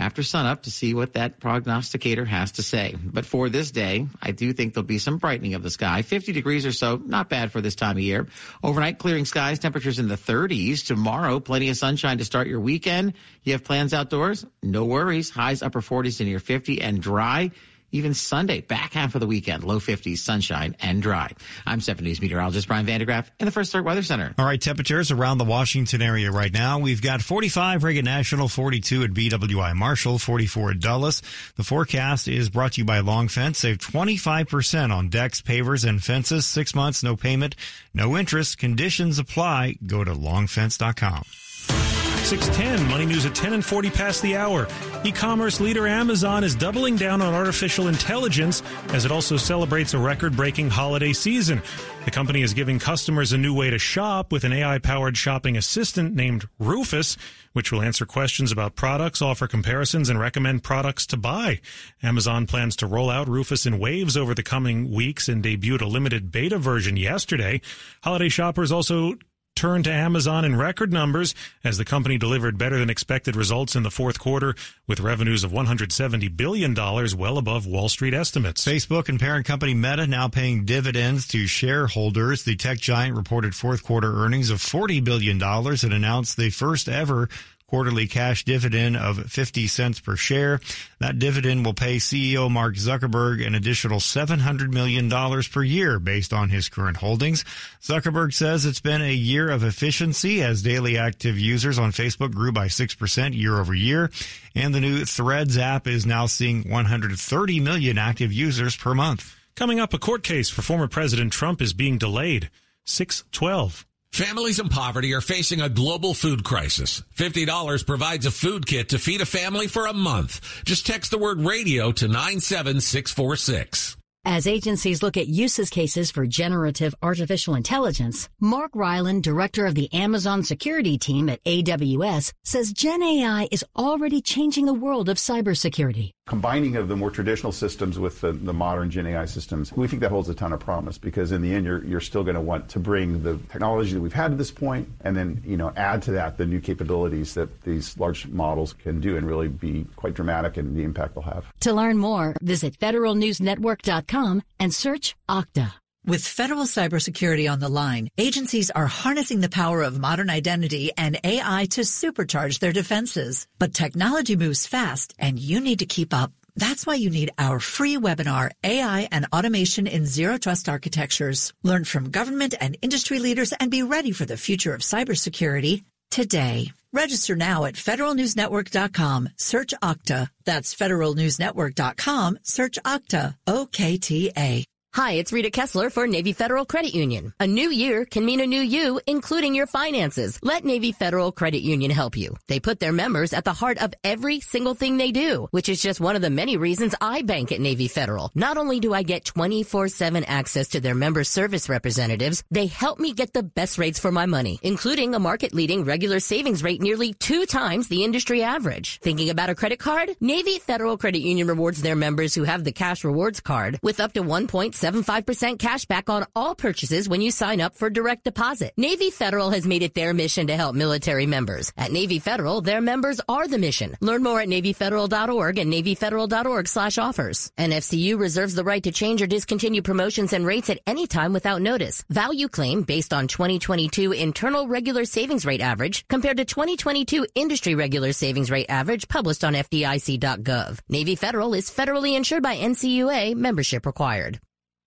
after 0.00 0.22
sunup 0.22 0.62
to 0.62 0.70
see 0.70 0.94
what 0.94 1.12
that 1.12 1.38
prognosticator 1.40 2.24
has 2.24 2.52
to 2.52 2.62
say. 2.62 2.96
But 3.00 3.26
for 3.26 3.50
this 3.50 3.70
day, 3.70 4.06
I 4.20 4.32
do 4.32 4.52
think 4.52 4.74
there'll 4.74 4.86
be 4.86 4.98
some 4.98 5.18
brightening 5.18 5.54
of 5.54 5.62
the 5.62 5.70
sky. 5.70 6.02
50 6.02 6.32
degrees 6.32 6.64
or 6.64 6.72
so, 6.72 6.96
not 6.96 7.28
bad 7.28 7.52
for 7.52 7.60
this 7.60 7.74
time 7.74 7.96
of 7.96 8.02
year. 8.02 8.26
Overnight 8.62 8.98
clearing 8.98 9.26
skies, 9.26 9.58
temperatures 9.58 9.98
in 9.98 10.08
the 10.08 10.16
30s. 10.16 10.86
Tomorrow, 10.86 11.38
plenty 11.40 11.68
of 11.68 11.76
sunshine 11.76 12.18
to 12.18 12.24
start 12.24 12.48
your 12.48 12.60
weekend. 12.60 13.12
You 13.44 13.52
have 13.52 13.62
plans 13.62 13.92
outdoors? 13.92 14.46
No 14.62 14.86
worries. 14.86 15.30
Highs 15.30 15.62
upper 15.62 15.82
40s 15.82 16.16
to 16.18 16.24
near 16.24 16.40
50 16.40 16.80
and 16.80 17.00
dry. 17.00 17.50
Even 17.92 18.14
Sunday, 18.14 18.60
back 18.60 18.92
half 18.92 19.14
of 19.14 19.20
the 19.20 19.26
weekend, 19.26 19.64
low 19.64 19.78
50s, 19.78 20.18
sunshine, 20.18 20.76
and 20.80 21.02
dry. 21.02 21.30
I'm 21.66 21.80
7 21.80 22.04
News 22.04 22.20
meteorologist 22.20 22.68
Brian 22.68 22.86
van 22.86 23.00
de 23.00 23.06
Graaff 23.06 23.28
in 23.38 23.46
the 23.46 23.52
First 23.52 23.74
Alert 23.74 23.84
Weather 23.84 24.02
Center. 24.02 24.34
All 24.38 24.44
right, 24.44 24.60
temperatures 24.60 25.10
around 25.10 25.38
the 25.38 25.44
Washington 25.44 26.02
area 26.02 26.30
right 26.30 26.52
now. 26.52 26.78
We've 26.78 27.02
got 27.02 27.22
45 27.22 27.84
Reagan 27.84 28.04
National, 28.04 28.48
42 28.48 29.04
at 29.04 29.10
BWI 29.10 29.74
Marshall, 29.74 30.18
44 30.18 30.72
at 30.72 30.80
Dulles. 30.80 31.22
The 31.56 31.64
forecast 31.64 32.28
is 32.28 32.48
brought 32.50 32.72
to 32.72 32.80
you 32.80 32.84
by 32.84 33.00
Long 33.00 33.28
Fence. 33.28 33.58
Save 33.58 33.78
25% 33.78 34.94
on 34.94 35.08
decks, 35.08 35.40
pavers, 35.40 35.88
and 35.88 36.02
fences. 36.02 36.46
Six 36.46 36.74
months, 36.74 37.02
no 37.02 37.16
payment, 37.16 37.56
no 37.92 38.16
interest. 38.16 38.58
Conditions 38.58 39.18
apply. 39.18 39.76
Go 39.86 40.04
to 40.04 40.12
longfence.com. 40.12 41.99
610, 42.24 42.88
money 42.88 43.06
news 43.06 43.26
at 43.26 43.34
10 43.34 43.52
and 43.52 43.64
40 43.64 43.90
past 43.90 44.22
the 44.22 44.36
hour. 44.36 44.68
E 45.04 45.12
commerce 45.12 45.60
leader 45.60 45.86
Amazon 45.86 46.44
is 46.44 46.54
doubling 46.54 46.96
down 46.96 47.22
on 47.22 47.34
artificial 47.34 47.88
intelligence 47.88 48.62
as 48.88 49.04
it 49.04 49.10
also 49.10 49.36
celebrates 49.36 49.94
a 49.94 49.98
record 49.98 50.36
breaking 50.36 50.70
holiday 50.70 51.12
season. 51.12 51.62
The 52.04 52.10
company 52.10 52.42
is 52.42 52.54
giving 52.54 52.78
customers 52.78 53.32
a 53.32 53.38
new 53.38 53.54
way 53.54 53.70
to 53.70 53.78
shop 53.78 54.32
with 54.32 54.44
an 54.44 54.52
AI 54.52 54.78
powered 54.78 55.16
shopping 55.16 55.56
assistant 55.56 56.14
named 56.14 56.48
Rufus, 56.58 57.16
which 57.52 57.72
will 57.72 57.82
answer 57.82 58.06
questions 58.06 58.52
about 58.52 58.76
products, 58.76 59.22
offer 59.22 59.46
comparisons, 59.46 60.08
and 60.08 60.18
recommend 60.18 60.62
products 60.62 61.06
to 61.06 61.16
buy. 61.16 61.60
Amazon 62.02 62.46
plans 62.46 62.76
to 62.76 62.86
roll 62.86 63.10
out 63.10 63.28
Rufus 63.28 63.66
in 63.66 63.78
waves 63.78 64.16
over 64.16 64.34
the 64.34 64.42
coming 64.42 64.92
weeks 64.92 65.28
and 65.28 65.42
debuted 65.42 65.82
a 65.82 65.86
limited 65.86 66.30
beta 66.30 66.58
version 66.58 66.96
yesterday. 66.96 67.60
Holiday 68.02 68.28
shoppers 68.28 68.72
also 68.72 69.14
turned 69.54 69.84
to 69.84 69.92
Amazon 69.92 70.44
in 70.44 70.56
record 70.56 70.92
numbers 70.92 71.34
as 71.62 71.78
the 71.78 71.84
company 71.84 72.16
delivered 72.16 72.56
better 72.56 72.78
than 72.78 72.90
expected 72.90 73.36
results 73.36 73.76
in 73.76 73.82
the 73.82 73.90
fourth 73.90 74.18
quarter 74.18 74.54
with 74.86 75.00
revenues 75.00 75.44
of 75.44 75.52
$170 75.52 76.36
billion, 76.36 76.74
well 76.74 77.38
above 77.38 77.66
Wall 77.66 77.88
Street 77.88 78.14
estimates. 78.14 78.64
Facebook 78.64 79.08
and 79.08 79.20
parent 79.20 79.46
company 79.46 79.74
Meta 79.74 80.06
now 80.06 80.28
paying 80.28 80.64
dividends 80.64 81.28
to 81.28 81.46
shareholders. 81.46 82.44
The 82.44 82.56
tech 82.56 82.78
giant 82.78 83.16
reported 83.16 83.54
fourth 83.54 83.82
quarter 83.82 84.24
earnings 84.24 84.50
of 84.50 84.58
$40 84.58 85.04
billion 85.04 85.42
and 85.42 85.92
announced 85.92 86.36
the 86.36 86.50
first 86.50 86.88
ever 86.88 87.28
quarterly 87.70 88.08
cash 88.08 88.44
dividend 88.44 88.96
of 88.96 89.30
50 89.30 89.68
cents 89.68 90.00
per 90.00 90.16
share. 90.16 90.58
That 90.98 91.20
dividend 91.20 91.64
will 91.64 91.72
pay 91.72 91.98
CEO 91.98 92.50
Mark 92.50 92.74
Zuckerberg 92.74 93.46
an 93.46 93.54
additional 93.54 94.00
$700 94.00 94.72
million 94.72 95.08
per 95.08 95.62
year 95.62 96.00
based 96.00 96.32
on 96.32 96.50
his 96.50 96.68
current 96.68 96.96
holdings. 96.96 97.44
Zuckerberg 97.80 98.34
says 98.34 98.66
it's 98.66 98.80
been 98.80 99.02
a 99.02 99.12
year 99.12 99.48
of 99.48 99.62
efficiency 99.62 100.42
as 100.42 100.62
daily 100.62 100.98
active 100.98 101.38
users 101.38 101.78
on 101.78 101.92
Facebook 101.92 102.34
grew 102.34 102.50
by 102.50 102.66
6% 102.66 103.36
year 103.36 103.60
over 103.60 103.72
year. 103.72 104.10
And 104.56 104.74
the 104.74 104.80
new 104.80 105.04
Threads 105.04 105.56
app 105.56 105.86
is 105.86 106.04
now 106.04 106.26
seeing 106.26 106.68
130 106.68 107.60
million 107.60 107.98
active 107.98 108.32
users 108.32 108.76
per 108.76 108.96
month. 108.96 109.36
Coming 109.54 109.78
up, 109.78 109.94
a 109.94 109.98
court 109.98 110.24
case 110.24 110.48
for 110.48 110.62
former 110.62 110.88
President 110.88 111.32
Trump 111.32 111.62
is 111.62 111.72
being 111.72 111.98
delayed. 111.98 112.50
612. 112.84 113.86
Families 114.12 114.58
in 114.58 114.68
poverty 114.68 115.14
are 115.14 115.20
facing 115.20 115.60
a 115.60 115.68
global 115.68 116.14
food 116.14 116.42
crisis. 116.42 117.02
$50 117.16 117.86
provides 117.86 118.26
a 118.26 118.30
food 118.30 118.66
kit 118.66 118.88
to 118.90 118.98
feed 118.98 119.20
a 119.20 119.26
family 119.26 119.68
for 119.68 119.86
a 119.86 119.92
month. 119.92 120.40
Just 120.64 120.84
text 120.86 121.12
the 121.12 121.18
word 121.18 121.40
radio 121.40 121.92
to 121.92 122.08
97646. 122.08 123.96
As 124.24 124.46
agencies 124.46 125.02
look 125.02 125.16
at 125.16 125.28
uses 125.28 125.70
cases 125.70 126.10
for 126.10 126.26
generative 126.26 126.94
artificial 127.02 127.54
intelligence, 127.54 128.28
Mark 128.38 128.72
Ryland, 128.74 129.22
director 129.22 129.64
of 129.64 129.74
the 129.74 129.90
Amazon 129.94 130.42
security 130.42 130.98
team 130.98 131.30
at 131.30 131.42
AWS, 131.44 132.32
says 132.44 132.72
Gen 132.72 133.02
AI 133.02 133.48
is 133.50 133.64
already 133.74 134.20
changing 134.20 134.66
the 134.66 134.74
world 134.74 135.08
of 135.08 135.16
cybersecurity. 135.16 136.10
Combining 136.30 136.76
of 136.76 136.86
the 136.86 136.94
more 136.94 137.10
traditional 137.10 137.50
systems 137.50 137.98
with 137.98 138.20
the, 138.20 138.30
the 138.30 138.52
modern 138.52 138.88
Gen 138.88 139.04
AI 139.04 139.24
systems, 139.24 139.72
we 139.72 139.88
think 139.88 139.98
that 139.98 140.12
holds 140.12 140.28
a 140.28 140.34
ton 140.34 140.52
of 140.52 140.60
promise 140.60 140.96
because 140.96 141.32
in 141.32 141.42
the 141.42 141.52
end, 141.52 141.66
you're, 141.66 141.84
you're 141.84 142.00
still 142.00 142.22
going 142.22 142.36
to 142.36 142.40
want 142.40 142.68
to 142.68 142.78
bring 142.78 143.24
the 143.24 143.36
technology 143.50 143.94
that 143.94 144.00
we've 144.00 144.12
had 144.12 144.28
to 144.28 144.36
this 144.36 144.52
point 144.52 144.88
and 145.00 145.16
then, 145.16 145.42
you 145.44 145.56
know, 145.56 145.72
add 145.74 146.02
to 146.02 146.12
that 146.12 146.38
the 146.38 146.46
new 146.46 146.60
capabilities 146.60 147.34
that 147.34 147.62
these 147.62 147.98
large 147.98 148.28
models 148.28 148.74
can 148.74 149.00
do 149.00 149.16
and 149.16 149.26
really 149.26 149.48
be 149.48 149.84
quite 149.96 150.14
dramatic 150.14 150.56
in 150.56 150.76
the 150.76 150.84
impact 150.84 151.16
they'll 151.16 151.24
have. 151.24 151.46
To 151.62 151.72
learn 151.72 151.98
more, 151.98 152.36
visit 152.40 152.78
federalnewsnetwork.com 152.78 154.42
and 154.60 154.72
search 154.72 155.16
Okta. 155.28 155.79
With 156.06 156.26
federal 156.26 156.62
cybersecurity 156.62 157.50
on 157.50 157.60
the 157.60 157.68
line, 157.68 158.08
agencies 158.16 158.70
are 158.70 158.86
harnessing 158.86 159.40
the 159.40 159.50
power 159.50 159.82
of 159.82 159.98
modern 159.98 160.30
identity 160.30 160.90
and 160.96 161.20
AI 161.22 161.66
to 161.72 161.82
supercharge 161.82 162.58
their 162.58 162.72
defenses. 162.72 163.46
But 163.58 163.74
technology 163.74 164.34
moves 164.34 164.66
fast 164.66 165.14
and 165.18 165.38
you 165.38 165.60
need 165.60 165.80
to 165.80 165.86
keep 165.86 166.14
up. 166.14 166.32
That's 166.56 166.86
why 166.86 166.94
you 166.94 167.10
need 167.10 167.32
our 167.38 167.60
free 167.60 167.96
webinar, 167.96 168.50
AI 168.64 169.08
and 169.12 169.26
Automation 169.32 169.86
in 169.86 170.06
Zero 170.06 170.38
Trust 170.38 170.68
Architectures. 170.68 171.52
Learn 171.62 171.84
from 171.84 172.10
government 172.10 172.54
and 172.60 172.78
industry 172.80 173.18
leaders 173.18 173.52
and 173.52 173.70
be 173.70 173.82
ready 173.82 174.10
for 174.10 174.24
the 174.24 174.38
future 174.38 174.74
of 174.74 174.80
cybersecurity 174.80 175.84
today. 176.10 176.72
Register 176.92 177.36
now 177.36 177.66
at 177.66 177.74
federalnewsnetwork.com. 177.74 179.28
Search 179.36 179.74
Okta. 179.82 180.28
That's 180.44 180.74
federalnewsnetwork.com. 180.74 182.38
Search 182.42 182.78
Okta. 182.84 183.36
O-K-T-A. 183.46 184.64
Hi, 184.92 185.12
it's 185.12 185.32
Rita 185.32 185.52
Kessler 185.52 185.88
for 185.88 186.08
Navy 186.08 186.32
Federal 186.32 186.64
Credit 186.64 186.92
Union. 186.92 187.32
A 187.38 187.46
new 187.46 187.70
year 187.70 188.04
can 188.04 188.24
mean 188.24 188.40
a 188.40 188.46
new 188.46 188.60
you, 188.60 189.00
including 189.06 189.54
your 189.54 189.68
finances. 189.68 190.40
Let 190.42 190.64
Navy 190.64 190.90
Federal 190.90 191.30
Credit 191.30 191.62
Union 191.62 191.92
help 191.92 192.16
you. 192.16 192.36
They 192.48 192.58
put 192.58 192.80
their 192.80 192.90
members 192.90 193.32
at 193.32 193.44
the 193.44 193.52
heart 193.52 193.80
of 193.80 193.94
every 194.02 194.40
single 194.40 194.74
thing 194.74 194.96
they 194.96 195.12
do, 195.12 195.46
which 195.52 195.68
is 195.68 195.80
just 195.80 196.00
one 196.00 196.16
of 196.16 196.22
the 196.22 196.28
many 196.28 196.56
reasons 196.56 196.96
I 197.00 197.22
bank 197.22 197.52
at 197.52 197.60
Navy 197.60 197.86
Federal. 197.86 198.32
Not 198.34 198.56
only 198.56 198.80
do 198.80 198.92
I 198.92 199.04
get 199.04 199.22
24-7 199.24 200.24
access 200.26 200.66
to 200.70 200.80
their 200.80 200.96
member 200.96 201.22
service 201.22 201.68
representatives, 201.68 202.42
they 202.50 202.66
help 202.66 202.98
me 202.98 203.12
get 203.12 203.32
the 203.32 203.44
best 203.44 203.78
rates 203.78 204.00
for 204.00 204.10
my 204.10 204.26
money, 204.26 204.58
including 204.60 205.14
a 205.14 205.20
market-leading 205.20 205.84
regular 205.84 206.18
savings 206.18 206.64
rate 206.64 206.82
nearly 206.82 207.14
two 207.14 207.46
times 207.46 207.86
the 207.86 208.02
industry 208.02 208.42
average. 208.42 208.98
Thinking 209.02 209.30
about 209.30 209.50
a 209.50 209.54
credit 209.54 209.78
card? 209.78 210.16
Navy 210.20 210.58
Federal 210.58 210.98
Credit 210.98 211.20
Union 211.20 211.46
rewards 211.46 211.80
their 211.80 211.94
members 211.94 212.34
who 212.34 212.42
have 212.42 212.64
the 212.64 212.72
cash 212.72 213.04
rewards 213.04 213.38
card 213.38 213.78
with 213.84 214.00
up 214.00 214.14
to 214.14 214.22
1. 214.22 214.48
75% 214.80 215.58
cash 215.58 215.84
back 215.84 216.10
on 216.10 216.26
all 216.34 216.54
purchases 216.54 217.08
when 217.08 217.20
you 217.20 217.30
sign 217.30 217.60
up 217.60 217.76
for 217.76 217.90
direct 217.90 218.24
deposit. 218.24 218.72
Navy 218.76 219.10
Federal 219.10 219.50
has 219.50 219.66
made 219.66 219.82
it 219.82 219.94
their 219.94 220.12
mission 220.14 220.46
to 220.46 220.56
help 220.56 220.74
military 220.74 221.26
members. 221.26 221.72
At 221.76 221.92
Navy 221.92 222.18
Federal, 222.18 222.60
their 222.60 222.80
members 222.80 223.20
are 223.28 223.46
the 223.46 223.58
mission. 223.58 223.96
Learn 224.00 224.22
more 224.22 224.40
at 224.40 224.48
NavyFederal.org 224.48 225.58
and 225.58 225.72
NavyFederal.org 225.72 226.68
slash 226.68 226.98
offers. 226.98 227.52
NFCU 227.58 228.18
reserves 228.18 228.54
the 228.54 228.64
right 228.64 228.82
to 228.82 228.92
change 228.92 229.22
or 229.22 229.26
discontinue 229.26 229.82
promotions 229.82 230.32
and 230.32 230.46
rates 230.46 230.70
at 230.70 230.80
any 230.86 231.06
time 231.06 231.32
without 231.32 231.62
notice. 231.62 232.04
Value 232.08 232.48
claim 232.48 232.82
based 232.82 233.12
on 233.12 233.28
2022 233.28 234.12
internal 234.12 234.66
regular 234.66 235.04
savings 235.04 235.46
rate 235.46 235.60
average 235.60 236.06
compared 236.08 236.38
to 236.38 236.44
2022 236.44 237.26
industry 237.34 237.74
regular 237.74 238.12
savings 238.12 238.50
rate 238.50 238.68
average 238.68 239.08
published 239.08 239.44
on 239.44 239.54
FDIC.gov. 239.54 240.80
Navy 240.88 241.14
Federal 241.16 241.54
is 241.54 241.70
federally 241.70 242.16
insured 242.16 242.42
by 242.42 242.56
NCUA 242.56 243.34
membership 243.36 243.86
required. 243.86 244.40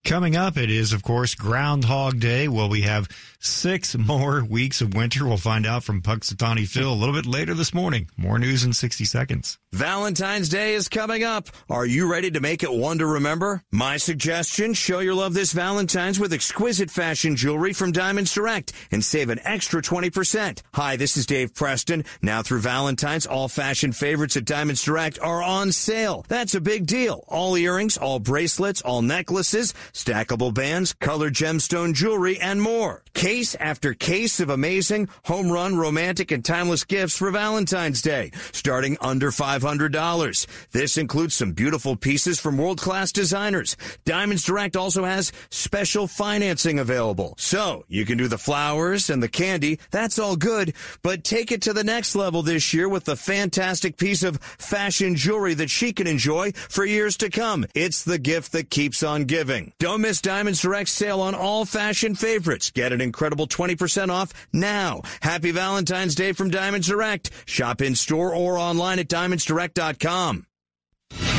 Coming 0.06 0.36
up, 0.36 0.58
it 0.58 0.70
is, 0.70 0.92
of 0.92 1.02
course, 1.02 1.34
Groundhog 1.34 2.20
Day. 2.20 2.50
Will 2.50 2.68
we 2.68 2.82
have 2.82 3.08
six 3.40 3.98
more 3.98 4.44
weeks 4.44 4.82
of 4.82 4.94
winter? 4.94 5.26
We'll 5.26 5.38
find 5.38 5.66
out 5.66 5.86
from 5.86 6.02
Punxsutawney 6.02 6.68
Phil 6.68 6.92
a 6.92 6.94
little 6.94 7.16
bit 7.16 7.26
later 7.26 7.54
this 7.54 7.74
morning. 7.74 8.10
More 8.18 8.38
news 8.38 8.66
in 8.66 8.74
60 8.74 9.06
seconds. 9.06 9.58
Valentine's 9.72 10.50
Day 10.50 10.74
is 10.76 10.90
coming 10.90 11.24
up. 11.24 11.48
Are 11.70 11.86
you 11.86 12.12
ready 12.12 12.30
to 12.32 12.42
make 12.42 12.64
it 12.64 12.72
one 12.72 12.98
to 12.98 13.08
remember? 13.08 13.64
My 13.72 13.96
suggestion, 13.96 14.74
show 14.74 15.00
your 15.00 15.16
love 15.16 15.34
this 15.34 15.54
Valentine's 15.54 16.20
with 16.20 16.34
exquisite 16.34 16.92
fashion 16.92 17.38
jewelry 17.38 17.72
from 17.72 17.94
Diamonds 17.94 18.34
Direct 18.34 18.74
and 18.92 19.04
save 19.04 19.30
an 19.30 19.40
extra 19.46 19.82
20%. 19.82 20.62
Hi, 20.74 20.98
this 20.98 21.16
is 21.16 21.26
Dave 21.26 21.56
Preston. 21.56 22.04
Now 22.22 22.44
through 22.44 22.60
Valentine's, 22.60 23.26
all 23.26 23.48
fashion 23.48 23.94
favorites 23.94 24.36
at 24.36 24.46
Diamonds 24.46 24.84
Direct 24.84 25.18
are 25.20 25.42
on 25.42 25.72
sale. 25.72 26.26
That's 26.28 26.56
a 26.56 26.62
big 26.62 26.86
deal. 26.86 27.24
All 27.30 27.56
earrings, 27.56 27.98
all 27.98 28.20
bracelets, 28.20 28.82
all 28.82 29.02
necklaces, 29.02 29.74
stackable 29.94 30.54
bands, 30.54 30.94
colored 30.94 31.34
gemstone 31.34 31.94
jewelry, 31.94 32.40
and 32.40 32.62
more. 32.62 33.04
Case 33.14 33.56
after 33.56 33.94
case 33.94 34.40
of 34.40 34.50
amazing 34.50 35.08
home 35.26 35.52
run, 35.52 35.78
romantic, 35.78 36.32
and 36.32 36.44
timeless 36.44 36.84
gifts 36.84 37.18
for 37.18 37.32
Valentine's 37.32 38.02
Day, 38.02 38.32
starting 38.52 38.98
under 39.00 39.32
$500. 39.32 40.48
This 40.72 40.98
includes 40.98 41.36
some 41.36 41.54
beautiful 41.54 41.96
pieces 41.96 42.40
from 42.40 42.58
world-class 42.58 43.12
designers. 43.12 43.78
Diamonds 44.04 44.44
Direct 44.44 44.76
also 44.76 45.06
has 45.06 45.32
special 45.50 46.08
financing 46.08 46.80
available. 46.80 47.36
So 47.38 47.86
you 47.88 48.06
can 48.06 48.18
do 48.18 48.28
the 48.28 48.38
flowers 48.38 49.10
and 49.10 49.22
the 49.22 49.30
candy. 49.30 49.80
That's 49.92 50.20
all 50.20 50.36
good, 50.36 50.74
but 51.02 51.24
take 51.24 51.52
it 51.52 51.62
to 51.64 51.74
the 51.74 51.84
next 51.84 52.16
level 52.16 52.42
this 52.42 52.74
year 52.74 52.90
with 52.90 53.06
the 53.06 53.16
fantastic 53.16 53.98
piece 53.98 54.24
of 54.24 54.42
fashion 54.42 55.16
jewelry 55.16 55.54
that 55.56 55.70
she 55.70 55.94
can 55.94 56.08
enjoy 56.08 56.52
for 56.52 56.86
years 56.86 57.18
to 57.18 57.30
come. 57.30 57.66
It's 57.76 58.04
the 58.04 58.18
gift 58.18 58.52
that 58.54 58.70
keeps 58.70 59.04
on 59.04 59.26
giving. 59.26 59.74
Don't 59.84 60.00
miss 60.00 60.22
Diamonds 60.22 60.62
Direct 60.62 60.88
sale 60.88 61.20
on 61.20 61.36
all 61.36 61.66
fashion 61.66 62.16
favorites. 62.16 62.72
Get 62.72 62.94
an 62.94 63.02
incredible 63.02 63.48
20% 63.48 64.08
off 64.08 64.32
now. 64.54 65.02
Happy 65.22 65.52
Valentine's 65.52 66.16
Day 66.16 66.32
from 66.32 66.50
Diamonds 66.50 66.88
Direct. 66.88 67.30
Shop 67.46 67.82
in 67.82 67.94
store 67.96 68.34
or 68.34 68.58
online 68.58 69.00
at 69.00 69.10
diamondsdirect.com. 69.10 70.46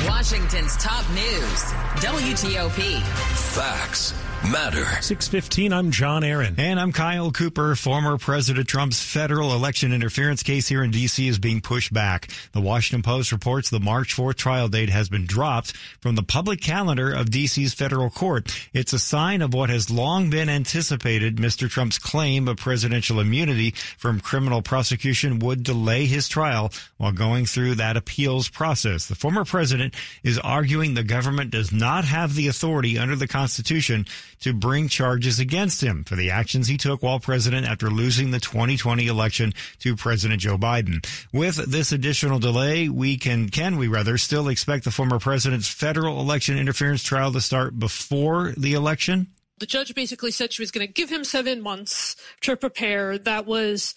Washington's 0.07 0.77
top 0.77 1.09
news. 1.13 1.63
WTOP. 2.03 3.01
Facts 3.55 4.13
matter. 4.51 4.85
615, 5.01 5.73
I'm 5.73 5.91
John 5.91 6.25
Aaron. 6.25 6.55
And 6.59 6.79
I'm 6.79 6.93
Kyle 6.93 7.31
Cooper. 7.31 7.75
Former 7.75 8.19
President 8.19 8.69
Trump's 8.69 9.03
federal 9.03 9.53
election 9.53 9.93
interference 9.93 10.43
case 10.43 10.69
here 10.69 10.83
in 10.83 10.91
D.C. 10.91 11.27
is 11.27 11.39
being 11.39 11.61
pushed 11.61 11.93
back. 11.93 12.29
The 12.53 12.61
Washington 12.61 13.03
Post 13.03 13.33
reports 13.33 13.71
the 13.71 13.81
March 13.81 14.15
4th 14.15 14.37
trial 14.37 14.69
date 14.69 14.91
has 14.91 15.09
been 15.09 15.27
dropped 15.27 15.77
from 16.01 16.15
the 16.15 16.23
public 16.23 16.61
calendar 16.61 17.13
of 17.13 17.31
D.C.'s 17.31 17.75
federal 17.75 18.11
court. 18.11 18.55
It's 18.73 18.93
a 18.93 18.99
sign 18.99 19.43
of 19.43 19.55
what 19.55 19.71
has 19.71 19.91
long 19.91 20.31
been 20.31 20.49
anticipated. 20.49 21.37
Mr. 21.37 21.69
Trump's 21.69 21.99
claim 21.99 22.49
of 22.49 22.57
presidential 22.57 23.21
immunity 23.21 23.73
from 23.99 24.21
criminal 24.21 24.63
prosecution 24.63 25.39
would 25.41 25.63
delay 25.63 26.07
his 26.07 26.29
trial 26.29 26.73
while 26.97 27.13
going 27.13 27.47
through 27.47 27.75
that 27.77 27.97
appeals 27.97 28.49
process. 28.49 29.07
The 29.07 29.15
former 29.15 29.45
president 29.45 29.95
is 30.23 30.39
arguing 30.39 30.95
the 30.95 31.03
government 31.03 31.51
does 31.51 31.73
not 31.73 32.05
have 32.05 32.35
the 32.35 32.49
authority 32.49 32.99
under 32.99 33.17
the 33.17 33.29
Constitution 33.29 34.07
to 34.45 34.53
bring 34.53 34.89
charges 34.89 35.41
against 35.41 35.83
him 35.83 36.05
for 36.05 36.17
the 36.17 36.31
actions 36.31 36.69
he 36.69 36.77
took 36.77 37.03
while 37.03 37.19
president 37.19 37.67
after 37.67 37.89
losing 37.89 38.31
the 38.31 38.39
2020 38.39 39.07
election 39.07 39.55
to 39.79 39.97
President 39.97 40.39
Joe 40.39 40.59
Biden. 40.59 41.03
With 41.33 41.57
this 41.57 41.93
additional 41.93 42.39
delay, 42.39 42.91
we 42.91 43.17
can, 43.17 43.49
can 43.49 43.79
we 43.79 43.89
rather, 43.89 44.19
still 44.19 44.49
expect 44.49 44.85
the 44.85 44.91
former 44.91 45.19
president's 45.19 45.69
federal 45.69 46.21
election 46.21 46.59
interference 46.59 47.03
trial 47.03 47.33
to 47.33 47.41
start 47.41 47.79
before 47.79 48.53
the 48.59 48.75
election? 48.75 49.29
The 49.61 49.67
judge 49.67 49.95
basically 49.95 50.31
said 50.31 50.53
she 50.53 50.61
was 50.61 50.71
going 50.71 50.87
to 50.87 50.93
give 50.93 51.09
him 51.09 51.25
seven 51.25 51.63
months 51.63 52.15
to 52.43 52.55
prepare. 52.55 53.17
That 53.17 53.47
was 53.47 53.95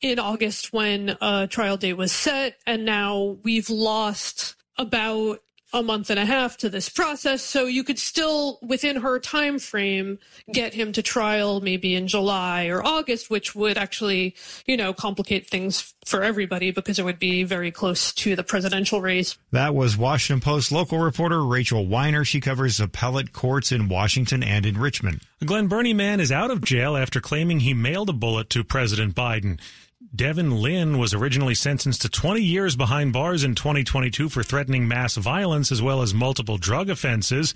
in 0.00 0.20
August 0.20 0.72
when 0.72 1.16
a 1.20 1.48
trial 1.48 1.76
date 1.76 1.94
was 1.94 2.12
set, 2.12 2.54
and 2.68 2.84
now 2.84 3.36
we've 3.42 3.68
lost 3.68 4.54
about 4.78 5.40
a 5.72 5.82
month 5.82 6.10
and 6.10 6.18
a 6.18 6.24
half 6.24 6.56
to 6.58 6.68
this 6.68 6.88
process 6.88 7.42
so 7.42 7.64
you 7.64 7.82
could 7.82 7.98
still 7.98 8.58
within 8.62 8.96
her 8.96 9.18
time 9.18 9.58
frame 9.58 10.18
get 10.52 10.74
him 10.74 10.92
to 10.92 11.02
trial 11.02 11.60
maybe 11.60 11.94
in 11.94 12.06
July 12.06 12.66
or 12.66 12.84
August 12.84 13.30
which 13.30 13.54
would 13.54 13.78
actually 13.78 14.34
you 14.66 14.76
know 14.76 14.92
complicate 14.92 15.48
things 15.48 15.94
for 16.04 16.22
everybody 16.22 16.70
because 16.70 16.98
it 16.98 17.04
would 17.04 17.18
be 17.18 17.44
very 17.44 17.70
close 17.70 18.12
to 18.12 18.34
the 18.34 18.42
presidential 18.42 19.00
race. 19.00 19.36
That 19.52 19.74
was 19.74 19.96
Washington 19.96 20.40
Post 20.40 20.72
local 20.72 20.98
reporter 20.98 21.44
Rachel 21.44 21.86
Weiner 21.86 22.24
she 22.24 22.40
covers 22.40 22.80
appellate 22.80 23.32
courts 23.32 23.72
in 23.72 23.88
Washington 23.88 24.42
and 24.42 24.66
in 24.66 24.78
Richmond. 24.78 25.20
A 25.40 25.44
Glen 25.44 25.68
Burnie 25.68 25.94
man 25.94 26.20
is 26.20 26.32
out 26.32 26.50
of 26.50 26.62
jail 26.62 26.96
after 26.96 27.20
claiming 27.20 27.60
he 27.60 27.74
mailed 27.74 28.08
a 28.08 28.12
bullet 28.12 28.50
to 28.50 28.64
President 28.64 29.14
Biden. 29.14 29.58
Devin 30.14 30.60
Lynn 30.60 30.98
was 30.98 31.14
originally 31.14 31.54
sentenced 31.54 32.02
to 32.02 32.08
20 32.10 32.42
years 32.42 32.76
behind 32.76 33.14
bars 33.14 33.44
in 33.44 33.54
2022 33.54 34.28
for 34.28 34.42
threatening 34.42 34.86
mass 34.86 35.16
violence 35.16 35.72
as 35.72 35.80
well 35.80 36.02
as 36.02 36.12
multiple 36.12 36.58
drug 36.58 36.90
offenses. 36.90 37.54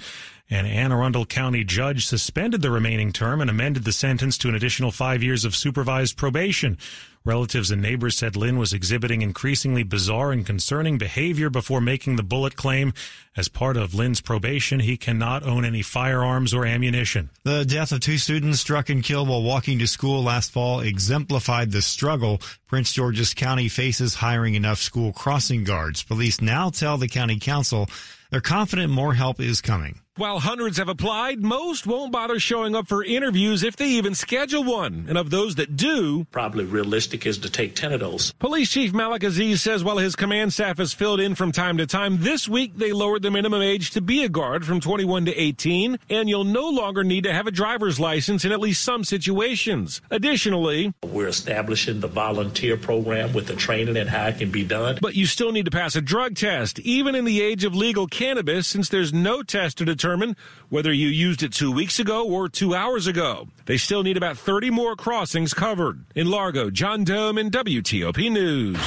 An 0.49 0.65
Anne 0.65 0.93
Arundel 0.93 1.27
County 1.27 1.65
judge 1.65 2.07
suspended 2.07 2.63
the 2.63 2.71
remaining 2.71 3.13
term 3.13 3.41
and 3.41 3.51
amended 3.51 3.83
the 3.83 3.91
sentence 3.91 4.39
to 4.39 4.49
an 4.49 4.55
additional 4.55 4.93
five 4.93 5.21
years 5.21 5.45
of 5.45 5.57
supervised 5.57 6.17
probation. 6.17 6.79
Relatives 7.25 7.73
and 7.73 7.83
neighbors 7.83 8.17
said 8.17 8.37
Lynn 8.37 8.57
was 8.57 8.73
exhibiting 8.73 9.23
increasingly 9.23 9.83
bizarre 9.83 10.31
and 10.31 10.47
concerning 10.47 10.99
behavior 10.99 11.51
before 11.51 11.81
making 11.81 12.15
the 12.15 12.23
bullet 12.23 12.55
claim. 12.55 12.93
As 13.37 13.49
part 13.49 13.77
of 13.77 13.93
Lynn's 13.93 14.21
probation, 14.21 14.79
he 14.79 14.97
cannot 14.97 15.43
own 15.43 15.65
any 15.65 15.83
firearms 15.83 16.55
or 16.55 16.65
ammunition. 16.65 17.31
The 17.43 17.65
death 17.65 17.91
of 17.91 17.99
two 17.99 18.17
students 18.17 18.61
struck 18.61 18.89
and 18.89 19.03
killed 19.03 19.29
while 19.29 19.43
walking 19.43 19.81
to 19.81 19.89
school 19.89 20.23
last 20.23 20.53
fall 20.53 20.79
exemplified 20.79 21.73
the 21.73 21.83
struggle 21.83 22.41
Prince 22.69 22.93
George's 22.93 23.35
County 23.35 23.69
faces 23.69 24.15
hiring 24.15 24.55
enough 24.55 24.79
school 24.79 25.13
crossing 25.13 25.65
guards. 25.65 26.05
Police 26.05 26.41
now 26.41 26.71
tell 26.71 26.99
the 26.99 27.09
county 27.09 27.41
council 27.41 27.89
they're 28.31 28.41
confident 28.41 28.93
more 28.93 29.15
help 29.15 29.41
is 29.41 29.61
coming. 29.61 29.99
While 30.17 30.39
hundreds 30.39 30.79
have 30.79 30.89
applied, 30.89 31.43
most 31.43 31.87
won't 31.87 32.11
bother 32.11 32.41
showing 32.41 32.75
up 32.75 32.89
for 32.89 33.05
interviews 33.05 33.63
if 33.63 33.77
they 33.77 33.89
even 33.89 34.15
schedule 34.15 34.65
one. 34.65 35.05
And 35.11 35.19
of 35.19 35.29
those 35.29 35.57
that 35.57 35.77
do, 35.77 36.25
probably 36.31 36.65
realistic 36.65 37.27
is 37.27 37.37
to 37.41 37.51
take 37.51 37.77
10 37.77 37.93
of 37.93 38.01
those. 38.01 38.33
Police 38.39 38.71
Chief 38.71 38.95
Malik 38.95 39.25
Aziz 39.25 39.61
says 39.61 39.85
while 39.85 39.99
his 39.99 40.17
command 40.17 40.55
staff 40.55 40.81
is 40.81 40.95
filled 40.95 41.21
in 41.21 41.35
from 41.35 41.53
time 41.53 41.77
to 41.77 41.87
time, 41.87 42.17
this 42.23 42.49
week 42.49 42.79
they 42.79 42.95
lowered 42.95 43.21
the 43.21 43.31
minimum 43.31 43.61
age 43.61 43.91
to 43.91 44.01
be 44.01 44.25
a 44.25 44.29
guard 44.31 44.65
from 44.65 44.81
21 44.81 45.27
to 45.27 45.35
18, 45.39 45.99
and 46.09 46.31
you'll 46.31 46.45
no 46.45 46.67
longer 46.67 47.05
need 47.05 47.25
to 47.25 47.35
have 47.35 47.47
a 47.47 47.51
driver's 47.51 48.01
license 48.01 48.43
in 48.47 48.53
at 48.53 48.61
least 48.61 48.83
some 48.83 49.05
situations. 49.05 50.01
Additionally, 50.11 50.95
we're 51.05 51.29
establishing 51.29 52.01
the 52.01 52.09
volunteer 52.09 52.79
program 52.79 53.35
with 53.35 53.49
the 53.49 53.57
training 53.57 53.99
and 53.99 54.09
how 54.09 54.29
it 54.29 54.39
can 54.39 54.51
be 54.51 54.65
done. 54.65 54.97
But 55.03 55.15
you 55.15 55.27
still 55.27 55.53
need 55.53 55.67
to 55.67 55.71
pass 55.71 55.95
a 55.95 56.01
drug 56.01 56.37
test, 56.37 56.79
even 56.81 57.15
in 57.15 57.27
the 57.27 57.43
age 57.43 57.65
of 57.65 57.75
legal 57.75 58.07
cannabis, 58.07 58.67
since 58.67 58.89
there's 58.89 59.13
no 59.13 59.43
test 59.43 59.77
to 59.77 59.85
determine 59.85 60.06
determine 60.07 60.37
whether 60.69 60.93
you 60.93 61.09
used 61.09 61.43
it 61.43 61.53
two 61.53 61.73
weeks 61.73 61.99
ago 61.99 62.29
or 62.29 62.49
two 62.49 62.77
hours 62.77 63.09
ago. 63.09 63.49
They 63.65 63.77
still 63.77 64.05
need 64.05 64.17
about 64.17 64.39
30 64.39 64.71
more 64.71 64.95
crossings 64.95 65.53
covered. 65.53 66.05
In 66.15 66.31
Largo, 66.31 66.71
John 66.71 67.05
Domen 67.05 67.51
WTOP 67.51 68.31
News. 68.31 68.79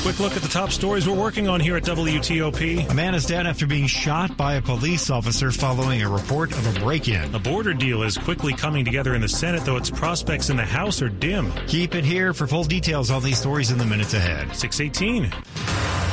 Quick 0.00 0.18
look 0.18 0.34
at 0.34 0.40
the 0.40 0.48
top 0.48 0.70
stories 0.70 1.06
we're 1.06 1.14
working 1.14 1.46
on 1.46 1.60
here 1.60 1.76
at 1.76 1.82
WTOP. 1.82 2.90
A 2.90 2.94
man 2.94 3.14
is 3.14 3.26
dead 3.26 3.46
after 3.46 3.66
being 3.66 3.86
shot 3.86 4.34
by 4.38 4.54
a 4.54 4.62
police 4.62 5.10
officer 5.10 5.50
following 5.50 6.00
a 6.00 6.08
report 6.08 6.50
of 6.52 6.74
a 6.74 6.80
break 6.80 7.08
in. 7.08 7.34
A 7.34 7.38
border 7.38 7.74
deal 7.74 8.02
is 8.02 8.16
quickly 8.16 8.54
coming 8.54 8.82
together 8.82 9.14
in 9.14 9.20
the 9.20 9.28
Senate, 9.28 9.62
though 9.66 9.76
its 9.76 9.90
prospects 9.90 10.48
in 10.48 10.56
the 10.56 10.64
House 10.64 11.02
are 11.02 11.10
dim. 11.10 11.52
Keep 11.66 11.94
it 11.94 12.06
here 12.06 12.32
for 12.32 12.46
full 12.46 12.64
details 12.64 13.10
on 13.10 13.22
these 13.22 13.38
stories 13.38 13.70
in 13.70 13.76
the 13.76 13.84
minutes 13.84 14.14
ahead. 14.14 14.56
618. 14.56 16.09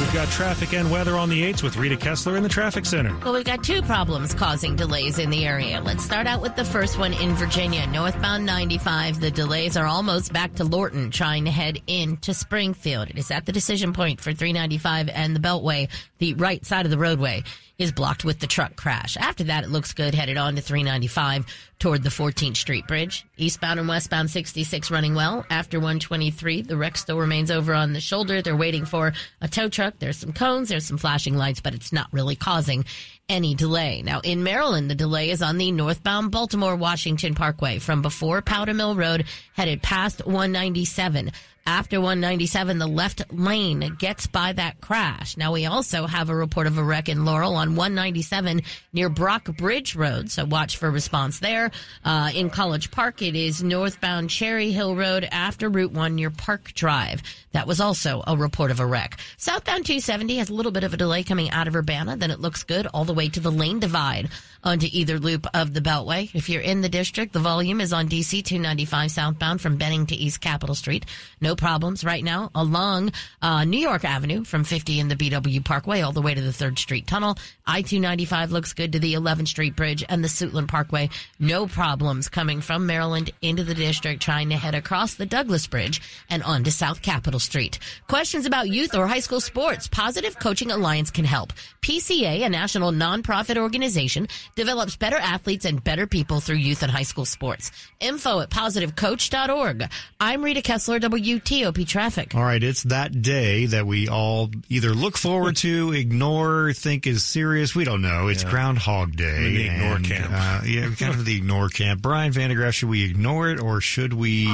We've 0.00 0.14
got 0.14 0.28
traffic 0.28 0.72
and 0.72 0.90
weather 0.90 1.14
on 1.14 1.28
the 1.28 1.42
8s 1.52 1.62
with 1.62 1.76
Rita 1.76 1.96
Kessler 1.96 2.38
in 2.38 2.42
the 2.42 2.48
traffic 2.48 2.86
center. 2.86 3.14
Well, 3.22 3.34
we've 3.34 3.44
got 3.44 3.62
two 3.62 3.82
problems 3.82 4.32
causing 4.32 4.74
delays 4.74 5.18
in 5.18 5.28
the 5.28 5.44
area. 5.44 5.78
Let's 5.82 6.02
start 6.02 6.26
out 6.26 6.40
with 6.40 6.56
the 6.56 6.64
first 6.64 6.98
one 6.98 7.12
in 7.12 7.34
Virginia. 7.34 7.86
Northbound 7.86 8.46
95, 8.46 9.20
the 9.20 9.30
delays 9.30 9.76
are 9.76 9.84
almost 9.84 10.32
back 10.32 10.54
to 10.54 10.64
Lorton, 10.64 11.10
trying 11.10 11.44
to 11.44 11.50
head 11.50 11.82
into 11.86 12.32
Springfield. 12.32 13.10
It 13.10 13.18
is 13.18 13.30
at 13.30 13.44
the 13.44 13.52
decision 13.52 13.92
point 13.92 14.22
for 14.22 14.32
395 14.32 15.10
and 15.10 15.36
the 15.36 15.40
Beltway, 15.40 15.90
the 16.20 16.34
right 16.34 16.64
side 16.64 16.84
of 16.84 16.90
the 16.90 16.98
roadway 16.98 17.42
is 17.78 17.92
blocked 17.92 18.26
with 18.26 18.38
the 18.38 18.46
truck 18.46 18.76
crash. 18.76 19.16
After 19.16 19.44
that, 19.44 19.64
it 19.64 19.70
looks 19.70 19.94
good, 19.94 20.14
headed 20.14 20.36
on 20.36 20.54
to 20.54 20.60
395 20.60 21.46
toward 21.78 22.02
the 22.02 22.10
14th 22.10 22.58
Street 22.58 22.86
Bridge. 22.86 23.24
Eastbound 23.38 23.80
and 23.80 23.88
westbound 23.88 24.30
66 24.30 24.90
running 24.90 25.14
well. 25.14 25.46
After 25.48 25.78
123, 25.78 26.60
the 26.60 26.76
wreck 26.76 26.98
still 26.98 27.18
remains 27.18 27.50
over 27.50 27.72
on 27.72 27.94
the 27.94 28.00
shoulder. 28.00 28.42
They're 28.42 28.54
waiting 28.54 28.84
for 28.84 29.14
a 29.40 29.48
tow 29.48 29.70
truck. 29.70 29.94
There's 29.98 30.18
some 30.18 30.34
cones, 30.34 30.68
there's 30.68 30.84
some 30.84 30.98
flashing 30.98 31.36
lights, 31.36 31.62
but 31.62 31.74
it's 31.74 31.90
not 31.90 32.12
really 32.12 32.36
causing 32.36 32.84
any 33.30 33.54
delay. 33.54 34.02
Now, 34.02 34.20
in 34.20 34.42
Maryland, 34.42 34.90
the 34.90 34.94
delay 34.94 35.30
is 35.30 35.40
on 35.40 35.56
the 35.56 35.72
northbound 35.72 36.32
Baltimore 36.32 36.76
Washington 36.76 37.34
Parkway 37.34 37.78
from 37.78 38.02
before 38.02 38.42
Powder 38.42 38.74
Mill 38.74 38.94
Road, 38.94 39.24
headed 39.54 39.82
past 39.82 40.26
197 40.26 41.32
after 41.66 42.00
197, 42.00 42.78
the 42.78 42.86
left 42.86 43.22
lane 43.32 43.96
gets 43.98 44.26
by 44.26 44.52
that 44.52 44.80
crash. 44.80 45.36
Now 45.36 45.52
we 45.52 45.66
also 45.66 46.06
have 46.06 46.30
a 46.30 46.34
report 46.34 46.66
of 46.66 46.78
a 46.78 46.82
wreck 46.82 47.08
in 47.08 47.24
Laurel 47.24 47.54
on 47.56 47.76
197 47.76 48.62
near 48.92 49.08
Brock 49.08 49.44
Bridge 49.56 49.94
Road. 49.94 50.30
So 50.30 50.44
watch 50.44 50.78
for 50.78 50.90
response 50.90 51.38
there. 51.38 51.70
Uh, 52.04 52.30
in 52.34 52.50
College 52.50 52.90
Park, 52.90 53.22
it 53.22 53.36
is 53.36 53.62
northbound 53.62 54.30
Cherry 54.30 54.72
Hill 54.72 54.96
Road 54.96 55.28
after 55.30 55.68
Route 55.68 55.92
1 55.92 56.14
near 56.14 56.30
Park 56.30 56.72
Drive. 56.74 57.22
That 57.52 57.66
was 57.66 57.80
also 57.80 58.22
a 58.26 58.36
report 58.36 58.70
of 58.70 58.80
a 58.80 58.86
wreck. 58.86 59.18
Southbound 59.36 59.84
270 59.84 60.36
has 60.36 60.50
a 60.50 60.54
little 60.54 60.72
bit 60.72 60.84
of 60.84 60.94
a 60.94 60.96
delay 60.96 61.24
coming 61.24 61.50
out 61.50 61.66
of 61.66 61.74
Urbana. 61.74 62.16
Then 62.16 62.30
it 62.30 62.40
looks 62.40 62.62
good 62.62 62.86
all 62.86 63.04
the 63.04 63.14
way 63.14 63.28
to 63.28 63.40
the 63.40 63.50
lane 63.50 63.80
divide 63.80 64.28
onto 64.62 64.86
either 64.90 65.18
loop 65.18 65.46
of 65.54 65.74
the 65.74 65.80
Beltway. 65.80 66.30
If 66.34 66.48
you're 66.48 66.62
in 66.62 66.80
the 66.80 66.88
district, 66.88 67.32
the 67.32 67.40
volume 67.40 67.80
is 67.80 67.92
on 67.92 68.08
DC 68.08 68.44
295 68.44 69.10
southbound 69.10 69.60
from 69.60 69.76
Benning 69.76 70.06
to 70.06 70.14
East 70.14 70.40
Capitol 70.40 70.74
Street. 70.74 71.06
No 71.40 71.49
problems 71.56 72.04
right 72.04 72.22
now 72.22 72.50
along 72.54 73.12
uh, 73.42 73.64
New 73.64 73.78
York 73.78 74.04
Avenue 74.04 74.44
from 74.44 74.64
50 74.64 75.00
in 75.00 75.08
the 75.08 75.16
BW 75.16 75.64
Parkway 75.64 76.00
all 76.00 76.12
the 76.12 76.22
way 76.22 76.34
to 76.34 76.40
the 76.40 76.50
3rd 76.50 76.78
Street 76.78 77.06
Tunnel. 77.06 77.36
I 77.66 77.82
295 77.82 78.52
looks 78.52 78.72
good 78.72 78.92
to 78.92 78.98
the 78.98 79.14
11th 79.14 79.48
Street 79.48 79.76
Bridge 79.76 80.04
and 80.08 80.24
the 80.24 80.28
Suitland 80.28 80.68
Parkway. 80.68 81.08
No 81.38 81.66
problems 81.66 82.28
coming 82.28 82.60
from 82.60 82.86
Maryland 82.86 83.30
into 83.42 83.64
the 83.64 83.74
district 83.74 84.22
trying 84.22 84.50
to 84.50 84.56
head 84.56 84.74
across 84.74 85.14
the 85.14 85.26
Douglass 85.26 85.66
Bridge 85.66 86.00
and 86.28 86.42
onto 86.42 86.70
South 86.70 87.02
Capitol 87.02 87.40
Street. 87.40 87.78
Questions 88.08 88.46
about 88.46 88.68
youth 88.68 88.94
or 88.94 89.06
high 89.06 89.20
school 89.20 89.40
sports? 89.40 89.88
Positive 89.88 90.38
Coaching 90.38 90.70
Alliance 90.70 91.10
can 91.10 91.24
help. 91.24 91.52
PCA, 91.82 92.44
a 92.44 92.48
national 92.48 92.92
nonprofit 92.92 93.56
organization, 93.56 94.28
develops 94.54 94.96
better 94.96 95.16
athletes 95.16 95.64
and 95.64 95.82
better 95.82 96.06
people 96.06 96.40
through 96.40 96.56
youth 96.56 96.82
and 96.82 96.90
high 96.90 97.02
school 97.02 97.24
sports. 97.24 97.70
Info 98.00 98.40
at 98.40 98.50
positivecoach.org. 98.50 99.88
I'm 100.20 100.42
Rita 100.42 100.62
Kessler, 100.62 100.98
WTOP 101.44 101.86
Traffic. 101.86 102.34
All 102.34 102.42
right, 102.42 102.62
it's 102.62 102.82
that 102.84 103.22
day 103.22 103.66
that 103.66 103.86
we 103.86 104.08
all 104.08 104.50
either 104.68 104.90
look 104.90 105.16
forward 105.16 105.56
to, 105.56 105.92
ignore, 105.92 106.72
think 106.72 107.06
is 107.06 107.24
serious. 107.24 107.74
We 107.74 107.84
don't 107.84 108.02
know. 108.02 108.28
It's 108.28 108.42
Yeah. 108.44 108.50
Groundhog 108.50 109.16
Day. 109.16 109.36
In 109.46 109.54
the 109.54 109.66
ignore 109.66 109.96
and, 109.96 110.04
camp. 110.04 110.32
Uh, 110.32 110.60
yeah, 110.66 110.90
kind 110.98 111.14
of 111.14 111.24
the 111.24 111.36
ignore 111.36 111.68
camp. 111.68 112.02
Brian 112.02 112.32
van 112.32 112.50
de 112.50 112.56
Graaff, 112.56 112.74
should 112.74 112.88
we 112.88 113.04
ignore 113.04 113.50
it 113.50 113.60
or 113.60 113.80
should 113.80 114.12
we 114.12 114.46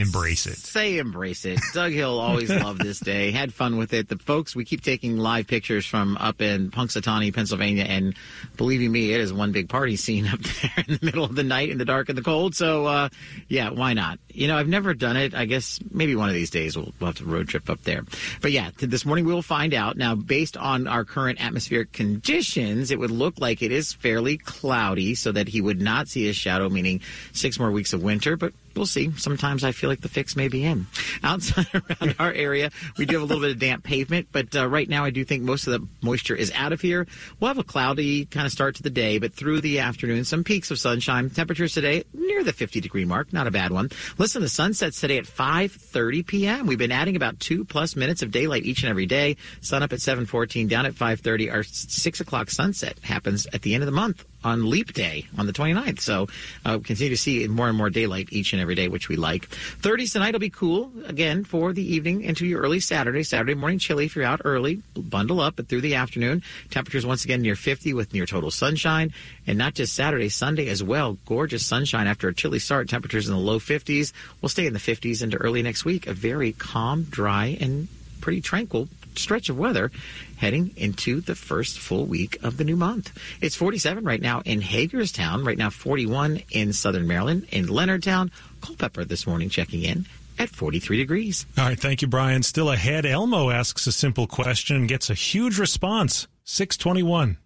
embrace 0.00 0.46
it? 0.46 0.56
Say 0.56 0.98
embrace 0.98 1.44
it. 1.44 1.60
Doug 1.72 1.92
Hill 1.92 2.18
always 2.18 2.50
loved 2.64 2.80
this 2.80 3.00
day. 3.00 3.30
Had 3.30 3.52
fun 3.52 3.76
with 3.76 3.92
it. 3.92 4.08
The 4.08 4.18
folks, 4.18 4.54
we 4.56 4.64
keep 4.64 4.82
taking 4.82 5.16
live 5.16 5.46
pictures 5.46 5.86
from 5.86 6.16
up 6.18 6.40
in 6.40 6.70
Punxsutawney, 6.70 7.34
Pennsylvania, 7.34 7.84
and 7.84 8.14
believing 8.56 8.90
me, 8.92 9.12
it 9.12 9.20
is 9.20 9.32
one 9.32 9.52
big 9.52 9.68
party 9.68 9.96
scene 9.96 10.26
up 10.32 10.40
there 10.40 10.84
in 10.88 10.98
the 11.00 11.04
middle 11.04 11.24
of 11.24 11.34
the 11.34 11.44
night, 11.44 11.70
in 11.70 11.78
the 11.78 11.84
dark 11.84 12.08
and 12.08 12.16
the 12.18 12.22
cold. 12.22 12.54
So, 12.54 12.86
uh, 12.86 13.08
yeah, 13.48 13.70
why 13.70 13.94
not? 13.94 14.18
You 14.34 14.48
know, 14.48 14.56
I've 14.56 14.68
never 14.68 14.94
done 14.94 15.16
it. 15.16 15.34
I 15.34 15.44
guess 15.44 15.78
maybe 15.90 16.16
one 16.16 16.28
of 16.28 16.34
these 16.34 16.50
days 16.50 16.76
we'll, 16.76 16.92
we'll 16.98 17.08
have 17.08 17.16
to 17.16 17.24
road 17.24 17.48
trip 17.48 17.70
up 17.70 17.82
there. 17.84 18.04
But 18.40 18.50
yeah, 18.50 18.70
this 18.76 19.06
morning 19.06 19.24
we'll 19.24 19.42
find 19.42 19.72
out. 19.72 19.96
Now, 19.96 20.14
based 20.14 20.56
on 20.56 20.86
our 20.86 21.04
current 21.04 21.40
atmospheric 21.40 21.92
conditions, 21.92 22.90
it 22.90 22.98
would 22.98 23.12
look 23.12 23.38
like 23.38 23.62
it 23.62 23.70
is 23.70 23.92
fairly 23.92 24.36
cloudy, 24.36 25.14
so 25.14 25.32
that 25.32 25.48
he 25.48 25.60
would 25.60 25.80
not 25.80 26.08
see 26.08 26.28
a 26.28 26.32
shadow, 26.32 26.68
meaning 26.68 27.00
six 27.32 27.58
more 27.58 27.70
weeks 27.70 27.92
of 27.92 28.02
winter. 28.02 28.36
But 28.36 28.52
we'll 28.76 28.86
see. 28.86 29.12
Sometimes 29.16 29.64
I 29.64 29.72
feel 29.72 29.90
like 29.90 30.00
the 30.00 30.08
fix 30.08 30.36
may 30.36 30.48
be 30.48 30.64
in. 30.64 30.86
Outside 31.22 31.66
around 31.74 32.14
our 32.18 32.32
area, 32.32 32.70
we 32.98 33.06
do 33.06 33.14
have 33.14 33.22
a 33.22 33.26
little 33.26 33.42
bit 33.42 33.52
of 33.52 33.58
damp 33.58 33.84
pavement, 33.84 34.28
but 34.32 34.54
uh, 34.56 34.68
right 34.68 34.88
now 34.88 35.04
I 35.04 35.10
do 35.10 35.24
think 35.24 35.42
most 35.42 35.66
of 35.66 35.72
the 35.72 35.86
moisture 36.02 36.34
is 36.34 36.52
out 36.52 36.72
of 36.72 36.80
here. 36.80 37.06
We'll 37.40 37.48
have 37.48 37.58
a 37.58 37.64
cloudy 37.64 38.26
kind 38.26 38.46
of 38.46 38.52
start 38.52 38.76
to 38.76 38.82
the 38.82 38.90
day, 38.90 39.18
but 39.18 39.34
through 39.34 39.60
the 39.60 39.80
afternoon, 39.80 40.24
some 40.24 40.44
peaks 40.44 40.70
of 40.70 40.78
sunshine. 40.78 41.30
Temperatures 41.30 41.74
today 41.74 42.04
near 42.12 42.44
the 42.44 42.52
50 42.52 42.80
degree 42.80 43.04
mark, 43.04 43.32
not 43.32 43.46
a 43.46 43.50
bad 43.50 43.72
one. 43.72 43.90
Listen, 44.18 44.42
the 44.42 44.48
sun 44.48 44.74
sets 44.74 45.00
today 45.00 45.18
at 45.18 45.24
5:30 45.24 46.26
p.m. 46.26 46.66
We've 46.66 46.78
been 46.78 46.92
adding 46.92 47.16
about 47.16 47.40
two 47.40 47.64
plus 47.64 47.96
minutes 47.96 48.22
of 48.22 48.30
daylight 48.30 48.64
each 48.64 48.82
and 48.82 48.90
every 48.90 49.06
day. 49.06 49.36
Sun 49.60 49.82
up 49.82 49.92
at 49.92 50.00
7:14, 50.00 50.68
down 50.68 50.86
at 50.86 50.94
5:30. 50.94 51.52
Our 51.52 51.62
six 51.62 52.20
o'clock 52.20 52.50
sunset 52.50 52.98
happens 53.02 53.46
at 53.52 53.62
the 53.62 53.74
end 53.74 53.82
of 53.82 53.86
the 53.86 53.92
month 53.92 54.24
on 54.44 54.68
Leap 54.68 54.92
Day 54.92 55.26
on 55.38 55.46
the 55.46 55.52
29th. 55.52 56.00
So 56.00 56.28
uh, 56.64 56.78
continue 56.78 57.10
to 57.10 57.16
see 57.16 57.48
more 57.48 57.68
and 57.68 57.76
more 57.76 57.90
daylight 57.90 58.28
each 58.30 58.52
and 58.52 58.60
every 58.60 58.63
day, 58.72 58.88
which 58.88 59.10
we 59.10 59.16
like. 59.16 59.48
30s 59.50 60.12
tonight 60.12 60.32
will 60.32 60.40
be 60.40 60.48
cool 60.48 60.90
again 61.04 61.44
for 61.44 61.74
the 61.74 61.82
evening 61.82 62.22
into 62.22 62.46
your 62.46 62.62
early 62.62 62.80
Saturday. 62.80 63.22
Saturday 63.22 63.54
morning 63.54 63.78
chilly 63.78 64.06
if 64.06 64.16
you're 64.16 64.24
out 64.24 64.40
early. 64.44 64.80
Bundle 64.96 65.40
up, 65.40 65.56
but 65.56 65.68
through 65.68 65.82
the 65.82 65.96
afternoon, 65.96 66.42
temperatures 66.70 67.04
once 67.04 67.24
again 67.24 67.42
near 67.42 67.56
50 67.56 67.92
with 67.92 68.14
near 68.14 68.24
total 68.24 68.50
sunshine. 68.50 69.12
And 69.46 69.58
not 69.58 69.74
just 69.74 69.92
Saturday, 69.92 70.30
Sunday 70.30 70.68
as 70.68 70.82
well. 70.82 71.18
Gorgeous 71.26 71.66
sunshine 71.66 72.06
after 72.06 72.28
a 72.28 72.34
chilly 72.34 72.60
start. 72.60 72.88
Temperatures 72.88 73.28
in 73.28 73.34
the 73.34 73.40
low 73.40 73.58
50s. 73.58 74.12
We'll 74.40 74.48
stay 74.48 74.66
in 74.66 74.72
the 74.72 74.78
50s 74.78 75.22
into 75.22 75.36
early 75.36 75.62
next 75.62 75.84
week. 75.84 76.06
A 76.06 76.14
very 76.14 76.52
calm, 76.52 77.02
dry, 77.02 77.58
and 77.60 77.88
pretty 78.20 78.40
tranquil 78.40 78.88
stretch 79.18 79.48
of 79.48 79.58
weather 79.58 79.90
heading 80.36 80.72
into 80.76 81.20
the 81.20 81.34
first 81.34 81.78
full 81.78 82.06
week 82.06 82.38
of 82.42 82.56
the 82.56 82.64
new 82.64 82.76
month. 82.76 83.16
It's 83.40 83.54
47 83.54 84.04
right 84.04 84.20
now 84.20 84.42
in 84.44 84.60
Hagerstown, 84.60 85.44
right 85.44 85.56
now 85.56 85.70
41 85.70 86.42
in 86.50 86.72
southern 86.72 87.06
Maryland, 87.06 87.46
in 87.50 87.66
Leonardtown. 87.66 88.30
Culpeper 88.64 89.04
this 89.04 89.26
morning 89.26 89.50
checking 89.50 89.82
in 89.82 90.06
at 90.38 90.48
43 90.48 90.96
degrees. 90.96 91.44
All 91.58 91.64
right, 91.64 91.78
thank 91.78 92.00
you, 92.00 92.08
Brian. 92.08 92.42
Still 92.42 92.70
ahead, 92.70 93.04
Elmo 93.04 93.50
asks 93.50 93.86
a 93.86 93.92
simple 93.92 94.26
question 94.26 94.76
and 94.76 94.88
gets 94.88 95.10
a 95.10 95.14
huge 95.14 95.58
response. 95.58 96.26
621. 96.44 97.36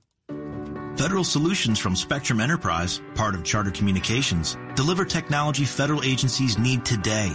Federal 0.96 1.22
Solutions 1.22 1.78
from 1.78 1.94
Spectrum 1.94 2.40
Enterprise, 2.40 3.00
part 3.14 3.37
of 3.37 3.44
Charter 3.44 3.70
Communications, 3.70 4.57
deliver 4.74 5.04
technology 5.04 5.64
federal 5.64 6.02
agencies 6.02 6.59
need 6.59 6.85
today. 6.85 7.33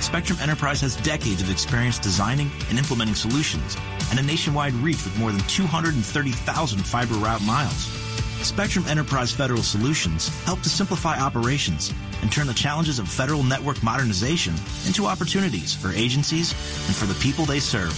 Spectrum 0.00 0.38
Enterprise 0.42 0.82
has 0.82 0.96
decades 0.96 1.40
of 1.40 1.50
experience 1.50 1.98
designing 1.98 2.50
and 2.68 2.78
implementing 2.78 3.14
solutions 3.14 3.78
and 4.10 4.18
a 4.18 4.22
nationwide 4.22 4.74
reach 4.74 5.02
with 5.04 5.18
more 5.18 5.32
than 5.32 5.40
230,000 5.48 6.78
fiber 6.80 7.14
route 7.14 7.42
miles. 7.42 7.97
Spectrum 8.42 8.84
Enterprise 8.88 9.32
Federal 9.32 9.62
Solutions 9.62 10.28
help 10.44 10.60
to 10.62 10.68
simplify 10.68 11.18
operations 11.18 11.92
and 12.22 12.30
turn 12.30 12.46
the 12.46 12.54
challenges 12.54 12.98
of 12.98 13.08
federal 13.08 13.42
network 13.42 13.82
modernization 13.82 14.54
into 14.86 15.06
opportunities 15.06 15.74
for 15.74 15.92
agencies 15.92 16.52
and 16.86 16.96
for 16.96 17.06
the 17.06 17.18
people 17.20 17.44
they 17.44 17.60
serve. 17.60 17.96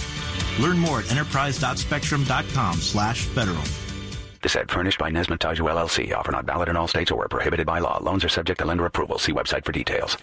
Learn 0.59 0.77
more 0.77 0.99
at 0.99 1.11
enterprise.spectrum.com 1.11 2.75
slash 2.75 3.25
federal. 3.25 3.63
This 4.41 4.55
ad 4.55 4.71
furnished 4.71 4.97
by 4.97 5.09
Nesmith 5.09 5.39
LLC. 5.39 6.13
Offer 6.15 6.31
not 6.31 6.45
valid 6.45 6.69
in 6.69 6.75
all 6.75 6.87
states 6.87 7.11
or 7.11 7.15
where 7.17 7.27
prohibited 7.27 7.67
by 7.67 7.79
law. 7.79 7.99
Loans 8.01 8.23
are 8.23 8.29
subject 8.29 8.59
to 8.59 8.65
lender 8.65 8.85
approval. 8.85 9.19
See 9.19 9.33
website 9.33 9.65
for 9.65 9.71
details. 9.71 10.17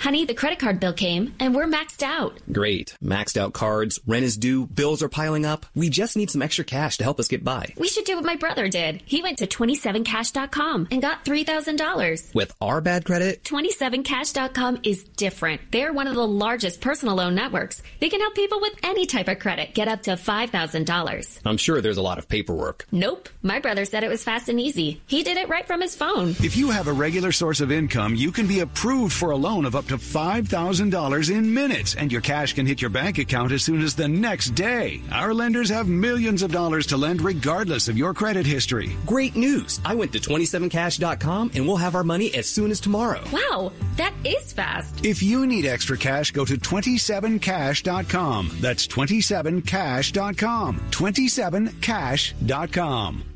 Honey, 0.00 0.24
the 0.24 0.34
credit 0.34 0.58
card 0.58 0.80
bill 0.80 0.92
came 0.92 1.34
and 1.40 1.54
we're 1.54 1.66
maxed 1.66 2.02
out. 2.02 2.38
Great. 2.50 2.96
Maxed 3.02 3.36
out 3.36 3.52
cards, 3.52 4.00
rent 4.06 4.24
is 4.24 4.36
due, 4.36 4.66
bills 4.66 5.02
are 5.02 5.08
piling 5.08 5.44
up. 5.46 5.66
We 5.74 5.88
just 5.90 6.16
need 6.16 6.30
some 6.30 6.42
extra 6.42 6.64
cash 6.64 6.96
to 6.98 7.04
help 7.04 7.20
us 7.20 7.28
get 7.28 7.44
by. 7.44 7.72
We 7.78 7.88
should 7.88 8.04
do 8.04 8.16
what 8.16 8.24
my 8.24 8.36
brother 8.36 8.68
did. 8.68 9.02
He 9.04 9.22
went 9.22 9.38
to 9.38 9.46
27cash.com 9.46 10.88
and 10.90 11.02
got 11.02 11.24
$3,000. 11.24 12.34
With 12.34 12.52
our 12.60 12.80
bad 12.80 13.04
credit, 13.04 13.44
27cash.com 13.44 14.80
is 14.82 15.04
different. 15.04 15.60
They're 15.70 15.92
one 15.92 16.06
of 16.06 16.14
the 16.14 16.26
largest 16.26 16.80
personal 16.80 17.14
loan 17.16 17.34
networks. 17.34 17.82
They 18.00 18.08
can 18.08 18.20
help 18.20 18.34
people 18.34 18.60
with 18.60 18.74
any 18.82 19.06
type 19.06 19.28
of 19.28 19.38
credit 19.38 19.74
get 19.74 19.88
up 19.88 20.02
to 20.04 20.12
$5,000. 20.12 21.40
I'm 21.44 21.56
sure 21.56 21.80
there's 21.80 21.96
a 21.96 22.02
lot 22.02 22.18
of 22.18 22.28
paperwork. 22.28 22.86
Nope. 22.90 23.28
My 23.42 23.60
brother 23.60 23.84
said 23.84 24.04
it 24.04 24.08
was 24.08 24.24
fast 24.24 24.48
and 24.48 24.60
easy. 24.60 25.00
He 25.06 25.22
did 25.22 25.36
it 25.36 25.48
right 25.48 25.66
from 25.66 25.80
his 25.80 25.94
phone. 25.94 26.30
If 26.40 26.56
you 26.56 26.70
have 26.70 26.88
a 26.88 26.92
regular 26.92 27.32
source 27.32 27.60
of 27.60 27.70
income, 27.70 28.14
you 28.14 28.32
can 28.32 28.46
be 28.46 28.60
approved 28.60 29.12
for 29.12 29.30
a 29.30 29.36
loan 29.36 29.64
of 29.64 29.75
up 29.76 29.86
to 29.86 29.96
$5,000 29.96 31.30
in 31.30 31.54
minutes, 31.54 31.94
and 31.94 32.10
your 32.10 32.20
cash 32.20 32.54
can 32.54 32.66
hit 32.66 32.80
your 32.80 32.90
bank 32.90 33.18
account 33.18 33.52
as 33.52 33.62
soon 33.62 33.82
as 33.82 33.94
the 33.94 34.08
next 34.08 34.50
day. 34.50 35.00
Our 35.12 35.34
lenders 35.34 35.68
have 35.68 35.88
millions 35.88 36.42
of 36.42 36.52
dollars 36.52 36.86
to 36.88 36.96
lend 36.96 37.22
regardless 37.22 37.88
of 37.88 37.98
your 37.98 38.14
credit 38.14 38.46
history. 38.46 38.96
Great 39.06 39.36
news! 39.36 39.80
I 39.84 39.94
went 39.94 40.12
to 40.14 40.18
27cash.com 40.18 41.52
and 41.54 41.66
we'll 41.66 41.76
have 41.76 41.94
our 41.94 42.04
money 42.04 42.34
as 42.34 42.48
soon 42.48 42.70
as 42.70 42.80
tomorrow. 42.80 43.22
Wow, 43.32 43.72
that 43.96 44.14
is 44.24 44.52
fast. 44.52 45.04
If 45.04 45.22
you 45.22 45.46
need 45.46 45.66
extra 45.66 45.96
cash, 45.96 46.32
go 46.32 46.44
to 46.44 46.56
27cash.com. 46.56 48.56
That's 48.60 48.86
27cash.com. 48.86 50.80
27cash.com. 50.90 53.35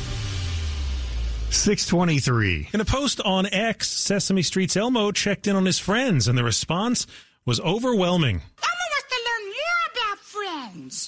623. 1.53 2.69
In 2.73 2.81
a 2.81 2.85
post 2.85 3.21
on 3.21 3.45
X, 3.45 3.89
Sesame 3.89 4.41
Street's 4.41 4.77
Elmo 4.77 5.11
checked 5.11 5.47
in 5.47 5.55
on 5.55 5.65
his 5.65 5.79
friends, 5.79 6.27
and 6.27 6.37
the 6.37 6.43
response 6.43 7.07
was 7.45 7.59
overwhelming. 7.61 8.41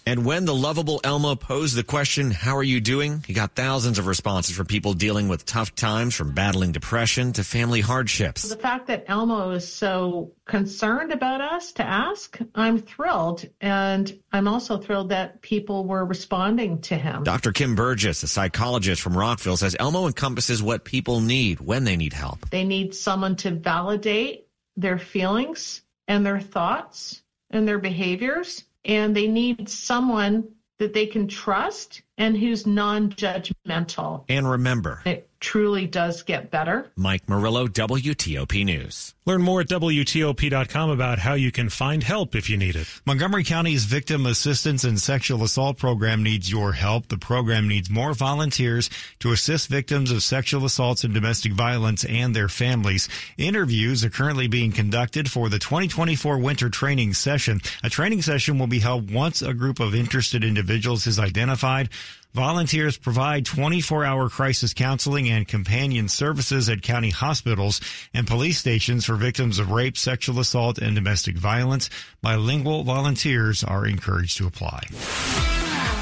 And 0.05 0.25
when 0.25 0.45
the 0.45 0.53
lovable 0.53 0.99
Elmo 1.03 1.35
posed 1.35 1.75
the 1.75 1.83
question, 1.83 2.31
How 2.31 2.57
are 2.57 2.63
you 2.63 2.79
doing? 2.81 3.23
he 3.25 3.33
got 3.33 3.55
thousands 3.55 3.99
of 3.99 4.07
responses 4.07 4.55
from 4.55 4.65
people 4.65 4.93
dealing 4.93 5.27
with 5.27 5.45
tough 5.45 5.75
times, 5.75 6.15
from 6.15 6.33
battling 6.33 6.71
depression 6.71 7.33
to 7.33 7.43
family 7.43 7.81
hardships. 7.81 8.47
The 8.47 8.55
fact 8.55 8.87
that 8.87 9.05
Elmo 9.07 9.51
is 9.51 9.71
so 9.71 10.31
concerned 10.45 11.11
about 11.11 11.41
us 11.41 11.71
to 11.73 11.83
ask, 11.83 12.37
I'm 12.55 12.79
thrilled. 12.79 13.45
And 13.61 14.19
I'm 14.31 14.47
also 14.47 14.77
thrilled 14.77 15.09
that 15.09 15.41
people 15.41 15.85
were 15.85 16.05
responding 16.05 16.81
to 16.81 16.95
him. 16.95 17.23
Dr. 17.23 17.51
Kim 17.51 17.75
Burgess, 17.75 18.23
a 18.23 18.27
psychologist 18.27 19.01
from 19.01 19.17
Rockville, 19.17 19.57
says 19.57 19.75
Elmo 19.79 20.07
encompasses 20.07 20.61
what 20.61 20.83
people 20.83 21.21
need 21.21 21.59
when 21.59 21.83
they 21.83 21.95
need 21.95 22.13
help. 22.13 22.49
They 22.49 22.63
need 22.63 22.93
someone 22.95 23.35
to 23.37 23.51
validate 23.51 24.47
their 24.75 24.97
feelings 24.97 25.81
and 26.07 26.25
their 26.25 26.39
thoughts 26.39 27.21
and 27.49 27.67
their 27.67 27.79
behaviors 27.79 28.63
and 28.85 29.15
they 29.15 29.27
need 29.27 29.69
someone 29.69 30.47
that 30.79 30.93
they 30.93 31.05
can 31.05 31.27
trust 31.27 32.01
and 32.17 32.37
who's 32.37 32.65
non-judgmental. 32.65 34.25
And 34.27 34.49
remember, 34.49 35.01
it 35.05 35.29
truly 35.43 35.85
does 35.85 36.23
get 36.23 36.49
better. 36.49 36.89
Mike 36.95 37.27
Murillo, 37.27 37.67
WTOP 37.67 38.63
News. 38.65 39.13
Learn 39.25 39.41
more 39.41 39.61
at 39.61 39.67
WTOP.com 39.67 40.89
about 40.89 41.19
how 41.19 41.33
you 41.33 41.51
can 41.51 41.69
find 41.69 42.01
help 42.01 42.33
if 42.33 42.49
you 42.49 42.57
need 42.57 42.75
it. 42.75 42.87
Montgomery 43.05 43.43
County's 43.43 43.83
Victim 43.83 44.25
Assistance 44.25 44.83
and 44.83 44.99
Sexual 44.99 45.43
Assault 45.43 45.77
Program 45.77 46.23
needs 46.23 46.49
your 46.49 46.73
help. 46.73 47.07
The 47.07 47.17
program 47.17 47.67
needs 47.67 47.89
more 47.89 48.13
volunteers 48.13 48.89
to 49.19 49.31
assist 49.31 49.69
victims 49.69 50.11
of 50.11 50.23
sexual 50.23 50.65
assaults 50.65 51.03
and 51.03 51.13
domestic 51.13 51.53
violence 51.53 52.03
and 52.05 52.35
their 52.35 52.49
families. 52.49 53.07
Interviews 53.37 54.03
are 54.03 54.09
currently 54.09 54.47
being 54.47 54.71
conducted 54.71 55.29
for 55.29 55.49
the 55.49 55.59
2024 55.59 56.37
winter 56.37 56.69
training 56.69 57.13
session. 57.13 57.61
A 57.83 57.89
training 57.89 58.21
session 58.21 58.59
will 58.59 58.67
be 58.67 58.79
held 58.79 59.11
once 59.11 59.41
a 59.41 59.53
group 59.53 59.79
of 59.79 59.93
interested 59.93 60.43
individuals 60.43 61.05
is 61.05 61.19
identified. 61.19 61.89
Volunteers 62.33 62.97
provide 62.97 63.45
24 63.45 64.03
hour 64.03 64.27
crisis 64.27 64.73
counseling 64.73 65.29
and 65.29 65.47
companion 65.47 66.07
services 66.07 66.67
at 66.67 66.81
county 66.81 67.11
hospitals 67.11 67.79
and 68.11 68.25
police 68.25 68.57
stations 68.57 69.05
for 69.05 69.13
victims 69.15 69.59
of 69.59 69.69
rape, 69.69 69.95
sexual 69.95 70.39
assault, 70.39 70.79
and 70.79 70.95
domestic 70.95 71.37
violence. 71.37 71.91
Bilingual 72.23 72.83
volunteers 72.83 73.63
are 73.63 73.85
encouraged 73.85 74.37
to 74.39 74.47
apply. 74.47 74.81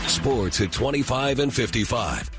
Sports 0.08 0.62
at 0.62 0.72
25 0.72 1.40
and 1.40 1.54
55. 1.54 2.30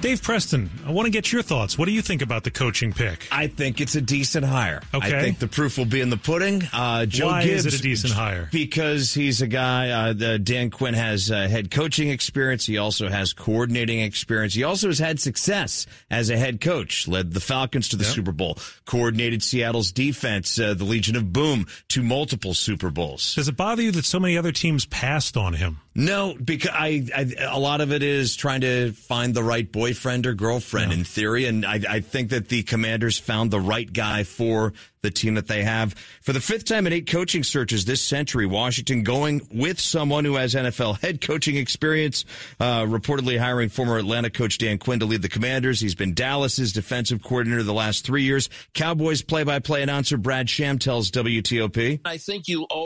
Dave 0.00 0.22
Preston, 0.22 0.70
I 0.86 0.92
want 0.92 1.06
to 1.06 1.10
get 1.10 1.32
your 1.32 1.42
thoughts. 1.42 1.76
What 1.76 1.86
do 1.86 1.92
you 1.92 2.02
think 2.02 2.22
about 2.22 2.44
the 2.44 2.52
coaching 2.52 2.92
pick? 2.92 3.26
I 3.32 3.48
think 3.48 3.80
it's 3.80 3.96
a 3.96 4.00
decent 4.00 4.44
hire. 4.46 4.80
Okay. 4.94 5.18
I 5.18 5.20
think 5.20 5.40
the 5.40 5.48
proof 5.48 5.76
will 5.76 5.86
be 5.86 6.00
in 6.00 6.08
the 6.08 6.16
pudding. 6.16 6.62
Uh, 6.72 7.04
Joe 7.04 7.26
Why 7.26 7.42
Gibbs, 7.42 7.66
is 7.66 7.74
it 7.74 7.80
a 7.80 7.82
decent 7.82 8.12
hire? 8.12 8.48
Because 8.52 9.12
he's 9.12 9.42
a 9.42 9.48
guy. 9.48 9.90
Uh, 9.90 10.12
the, 10.12 10.38
Dan 10.38 10.70
Quinn 10.70 10.94
has 10.94 11.32
uh, 11.32 11.48
head 11.48 11.72
coaching 11.72 12.10
experience. 12.10 12.64
He 12.64 12.78
also 12.78 13.08
has 13.08 13.32
coordinating 13.32 13.98
experience. 14.00 14.54
He 14.54 14.62
also 14.62 14.86
has 14.86 15.00
had 15.00 15.18
success 15.18 15.86
as 16.12 16.30
a 16.30 16.36
head 16.38 16.60
coach. 16.60 17.08
Led 17.08 17.32
the 17.32 17.40
Falcons 17.40 17.88
to 17.88 17.96
the 17.96 18.04
Yep. 18.04 18.14
Super 18.14 18.32
Bowl. 18.32 18.56
Coordinated 18.86 19.42
Seattle's 19.42 19.90
defense, 19.90 20.60
uh, 20.60 20.74
the 20.74 20.84
Legion 20.84 21.16
of 21.16 21.32
Boom, 21.32 21.66
to 21.88 22.04
multiple 22.04 22.54
Super 22.54 22.90
Bowls. 22.90 23.34
Does 23.34 23.48
it 23.48 23.56
bother 23.56 23.82
you 23.82 23.90
that 23.90 24.04
so 24.04 24.20
many 24.20 24.38
other 24.38 24.52
teams 24.52 24.86
passed 24.86 25.36
on 25.36 25.54
him? 25.54 25.80
No, 25.98 26.32
because 26.32 26.70
I, 26.72 27.08
I 27.12 27.34
a 27.40 27.58
lot 27.58 27.80
of 27.80 27.92
it 27.92 28.04
is 28.04 28.36
trying 28.36 28.60
to 28.60 28.92
find 28.92 29.34
the 29.34 29.42
right 29.42 29.70
boyfriend 29.70 30.26
or 30.26 30.34
girlfriend 30.34 30.92
in 30.92 31.02
theory, 31.02 31.46
and 31.46 31.66
I, 31.66 31.80
I 31.88 32.00
think 32.00 32.30
that 32.30 32.48
the 32.48 32.62
Commanders 32.62 33.18
found 33.18 33.50
the 33.50 33.58
right 33.58 33.92
guy 33.92 34.22
for 34.22 34.74
the 35.02 35.10
team 35.10 35.34
that 35.34 35.46
they 35.46 35.62
have. 35.62 35.94
For 36.22 36.32
the 36.32 36.40
fifth 36.40 36.64
time 36.64 36.86
in 36.86 36.92
eight 36.92 37.08
coaching 37.08 37.44
searches 37.44 37.84
this 37.84 38.00
century, 38.00 38.46
Washington 38.46 39.02
going 39.02 39.46
with 39.52 39.80
someone 39.80 40.24
who 40.24 40.34
has 40.36 40.54
NFL 40.54 41.00
head 41.00 41.20
coaching 41.20 41.56
experience, 41.56 42.24
uh, 42.60 42.82
reportedly 42.82 43.38
hiring 43.38 43.68
former 43.68 43.98
Atlanta 43.98 44.30
coach 44.30 44.58
Dan 44.58 44.78
Quinn 44.78 45.00
to 45.00 45.06
lead 45.06 45.22
the 45.22 45.28
Commanders. 45.28 45.80
He's 45.80 45.94
been 45.94 46.14
Dallas's 46.14 46.72
defensive 46.72 47.22
coordinator 47.22 47.62
the 47.62 47.72
last 47.74 48.04
three 48.04 48.22
years. 48.22 48.48
Cowboys 48.74 49.22
play-by-play 49.22 49.82
announcer 49.82 50.16
Brad 50.16 50.48
Sham 50.50 50.78
tells 50.78 51.10
WTOP. 51.10 52.00
I 52.04 52.18
think 52.18 52.48
you 52.48 52.66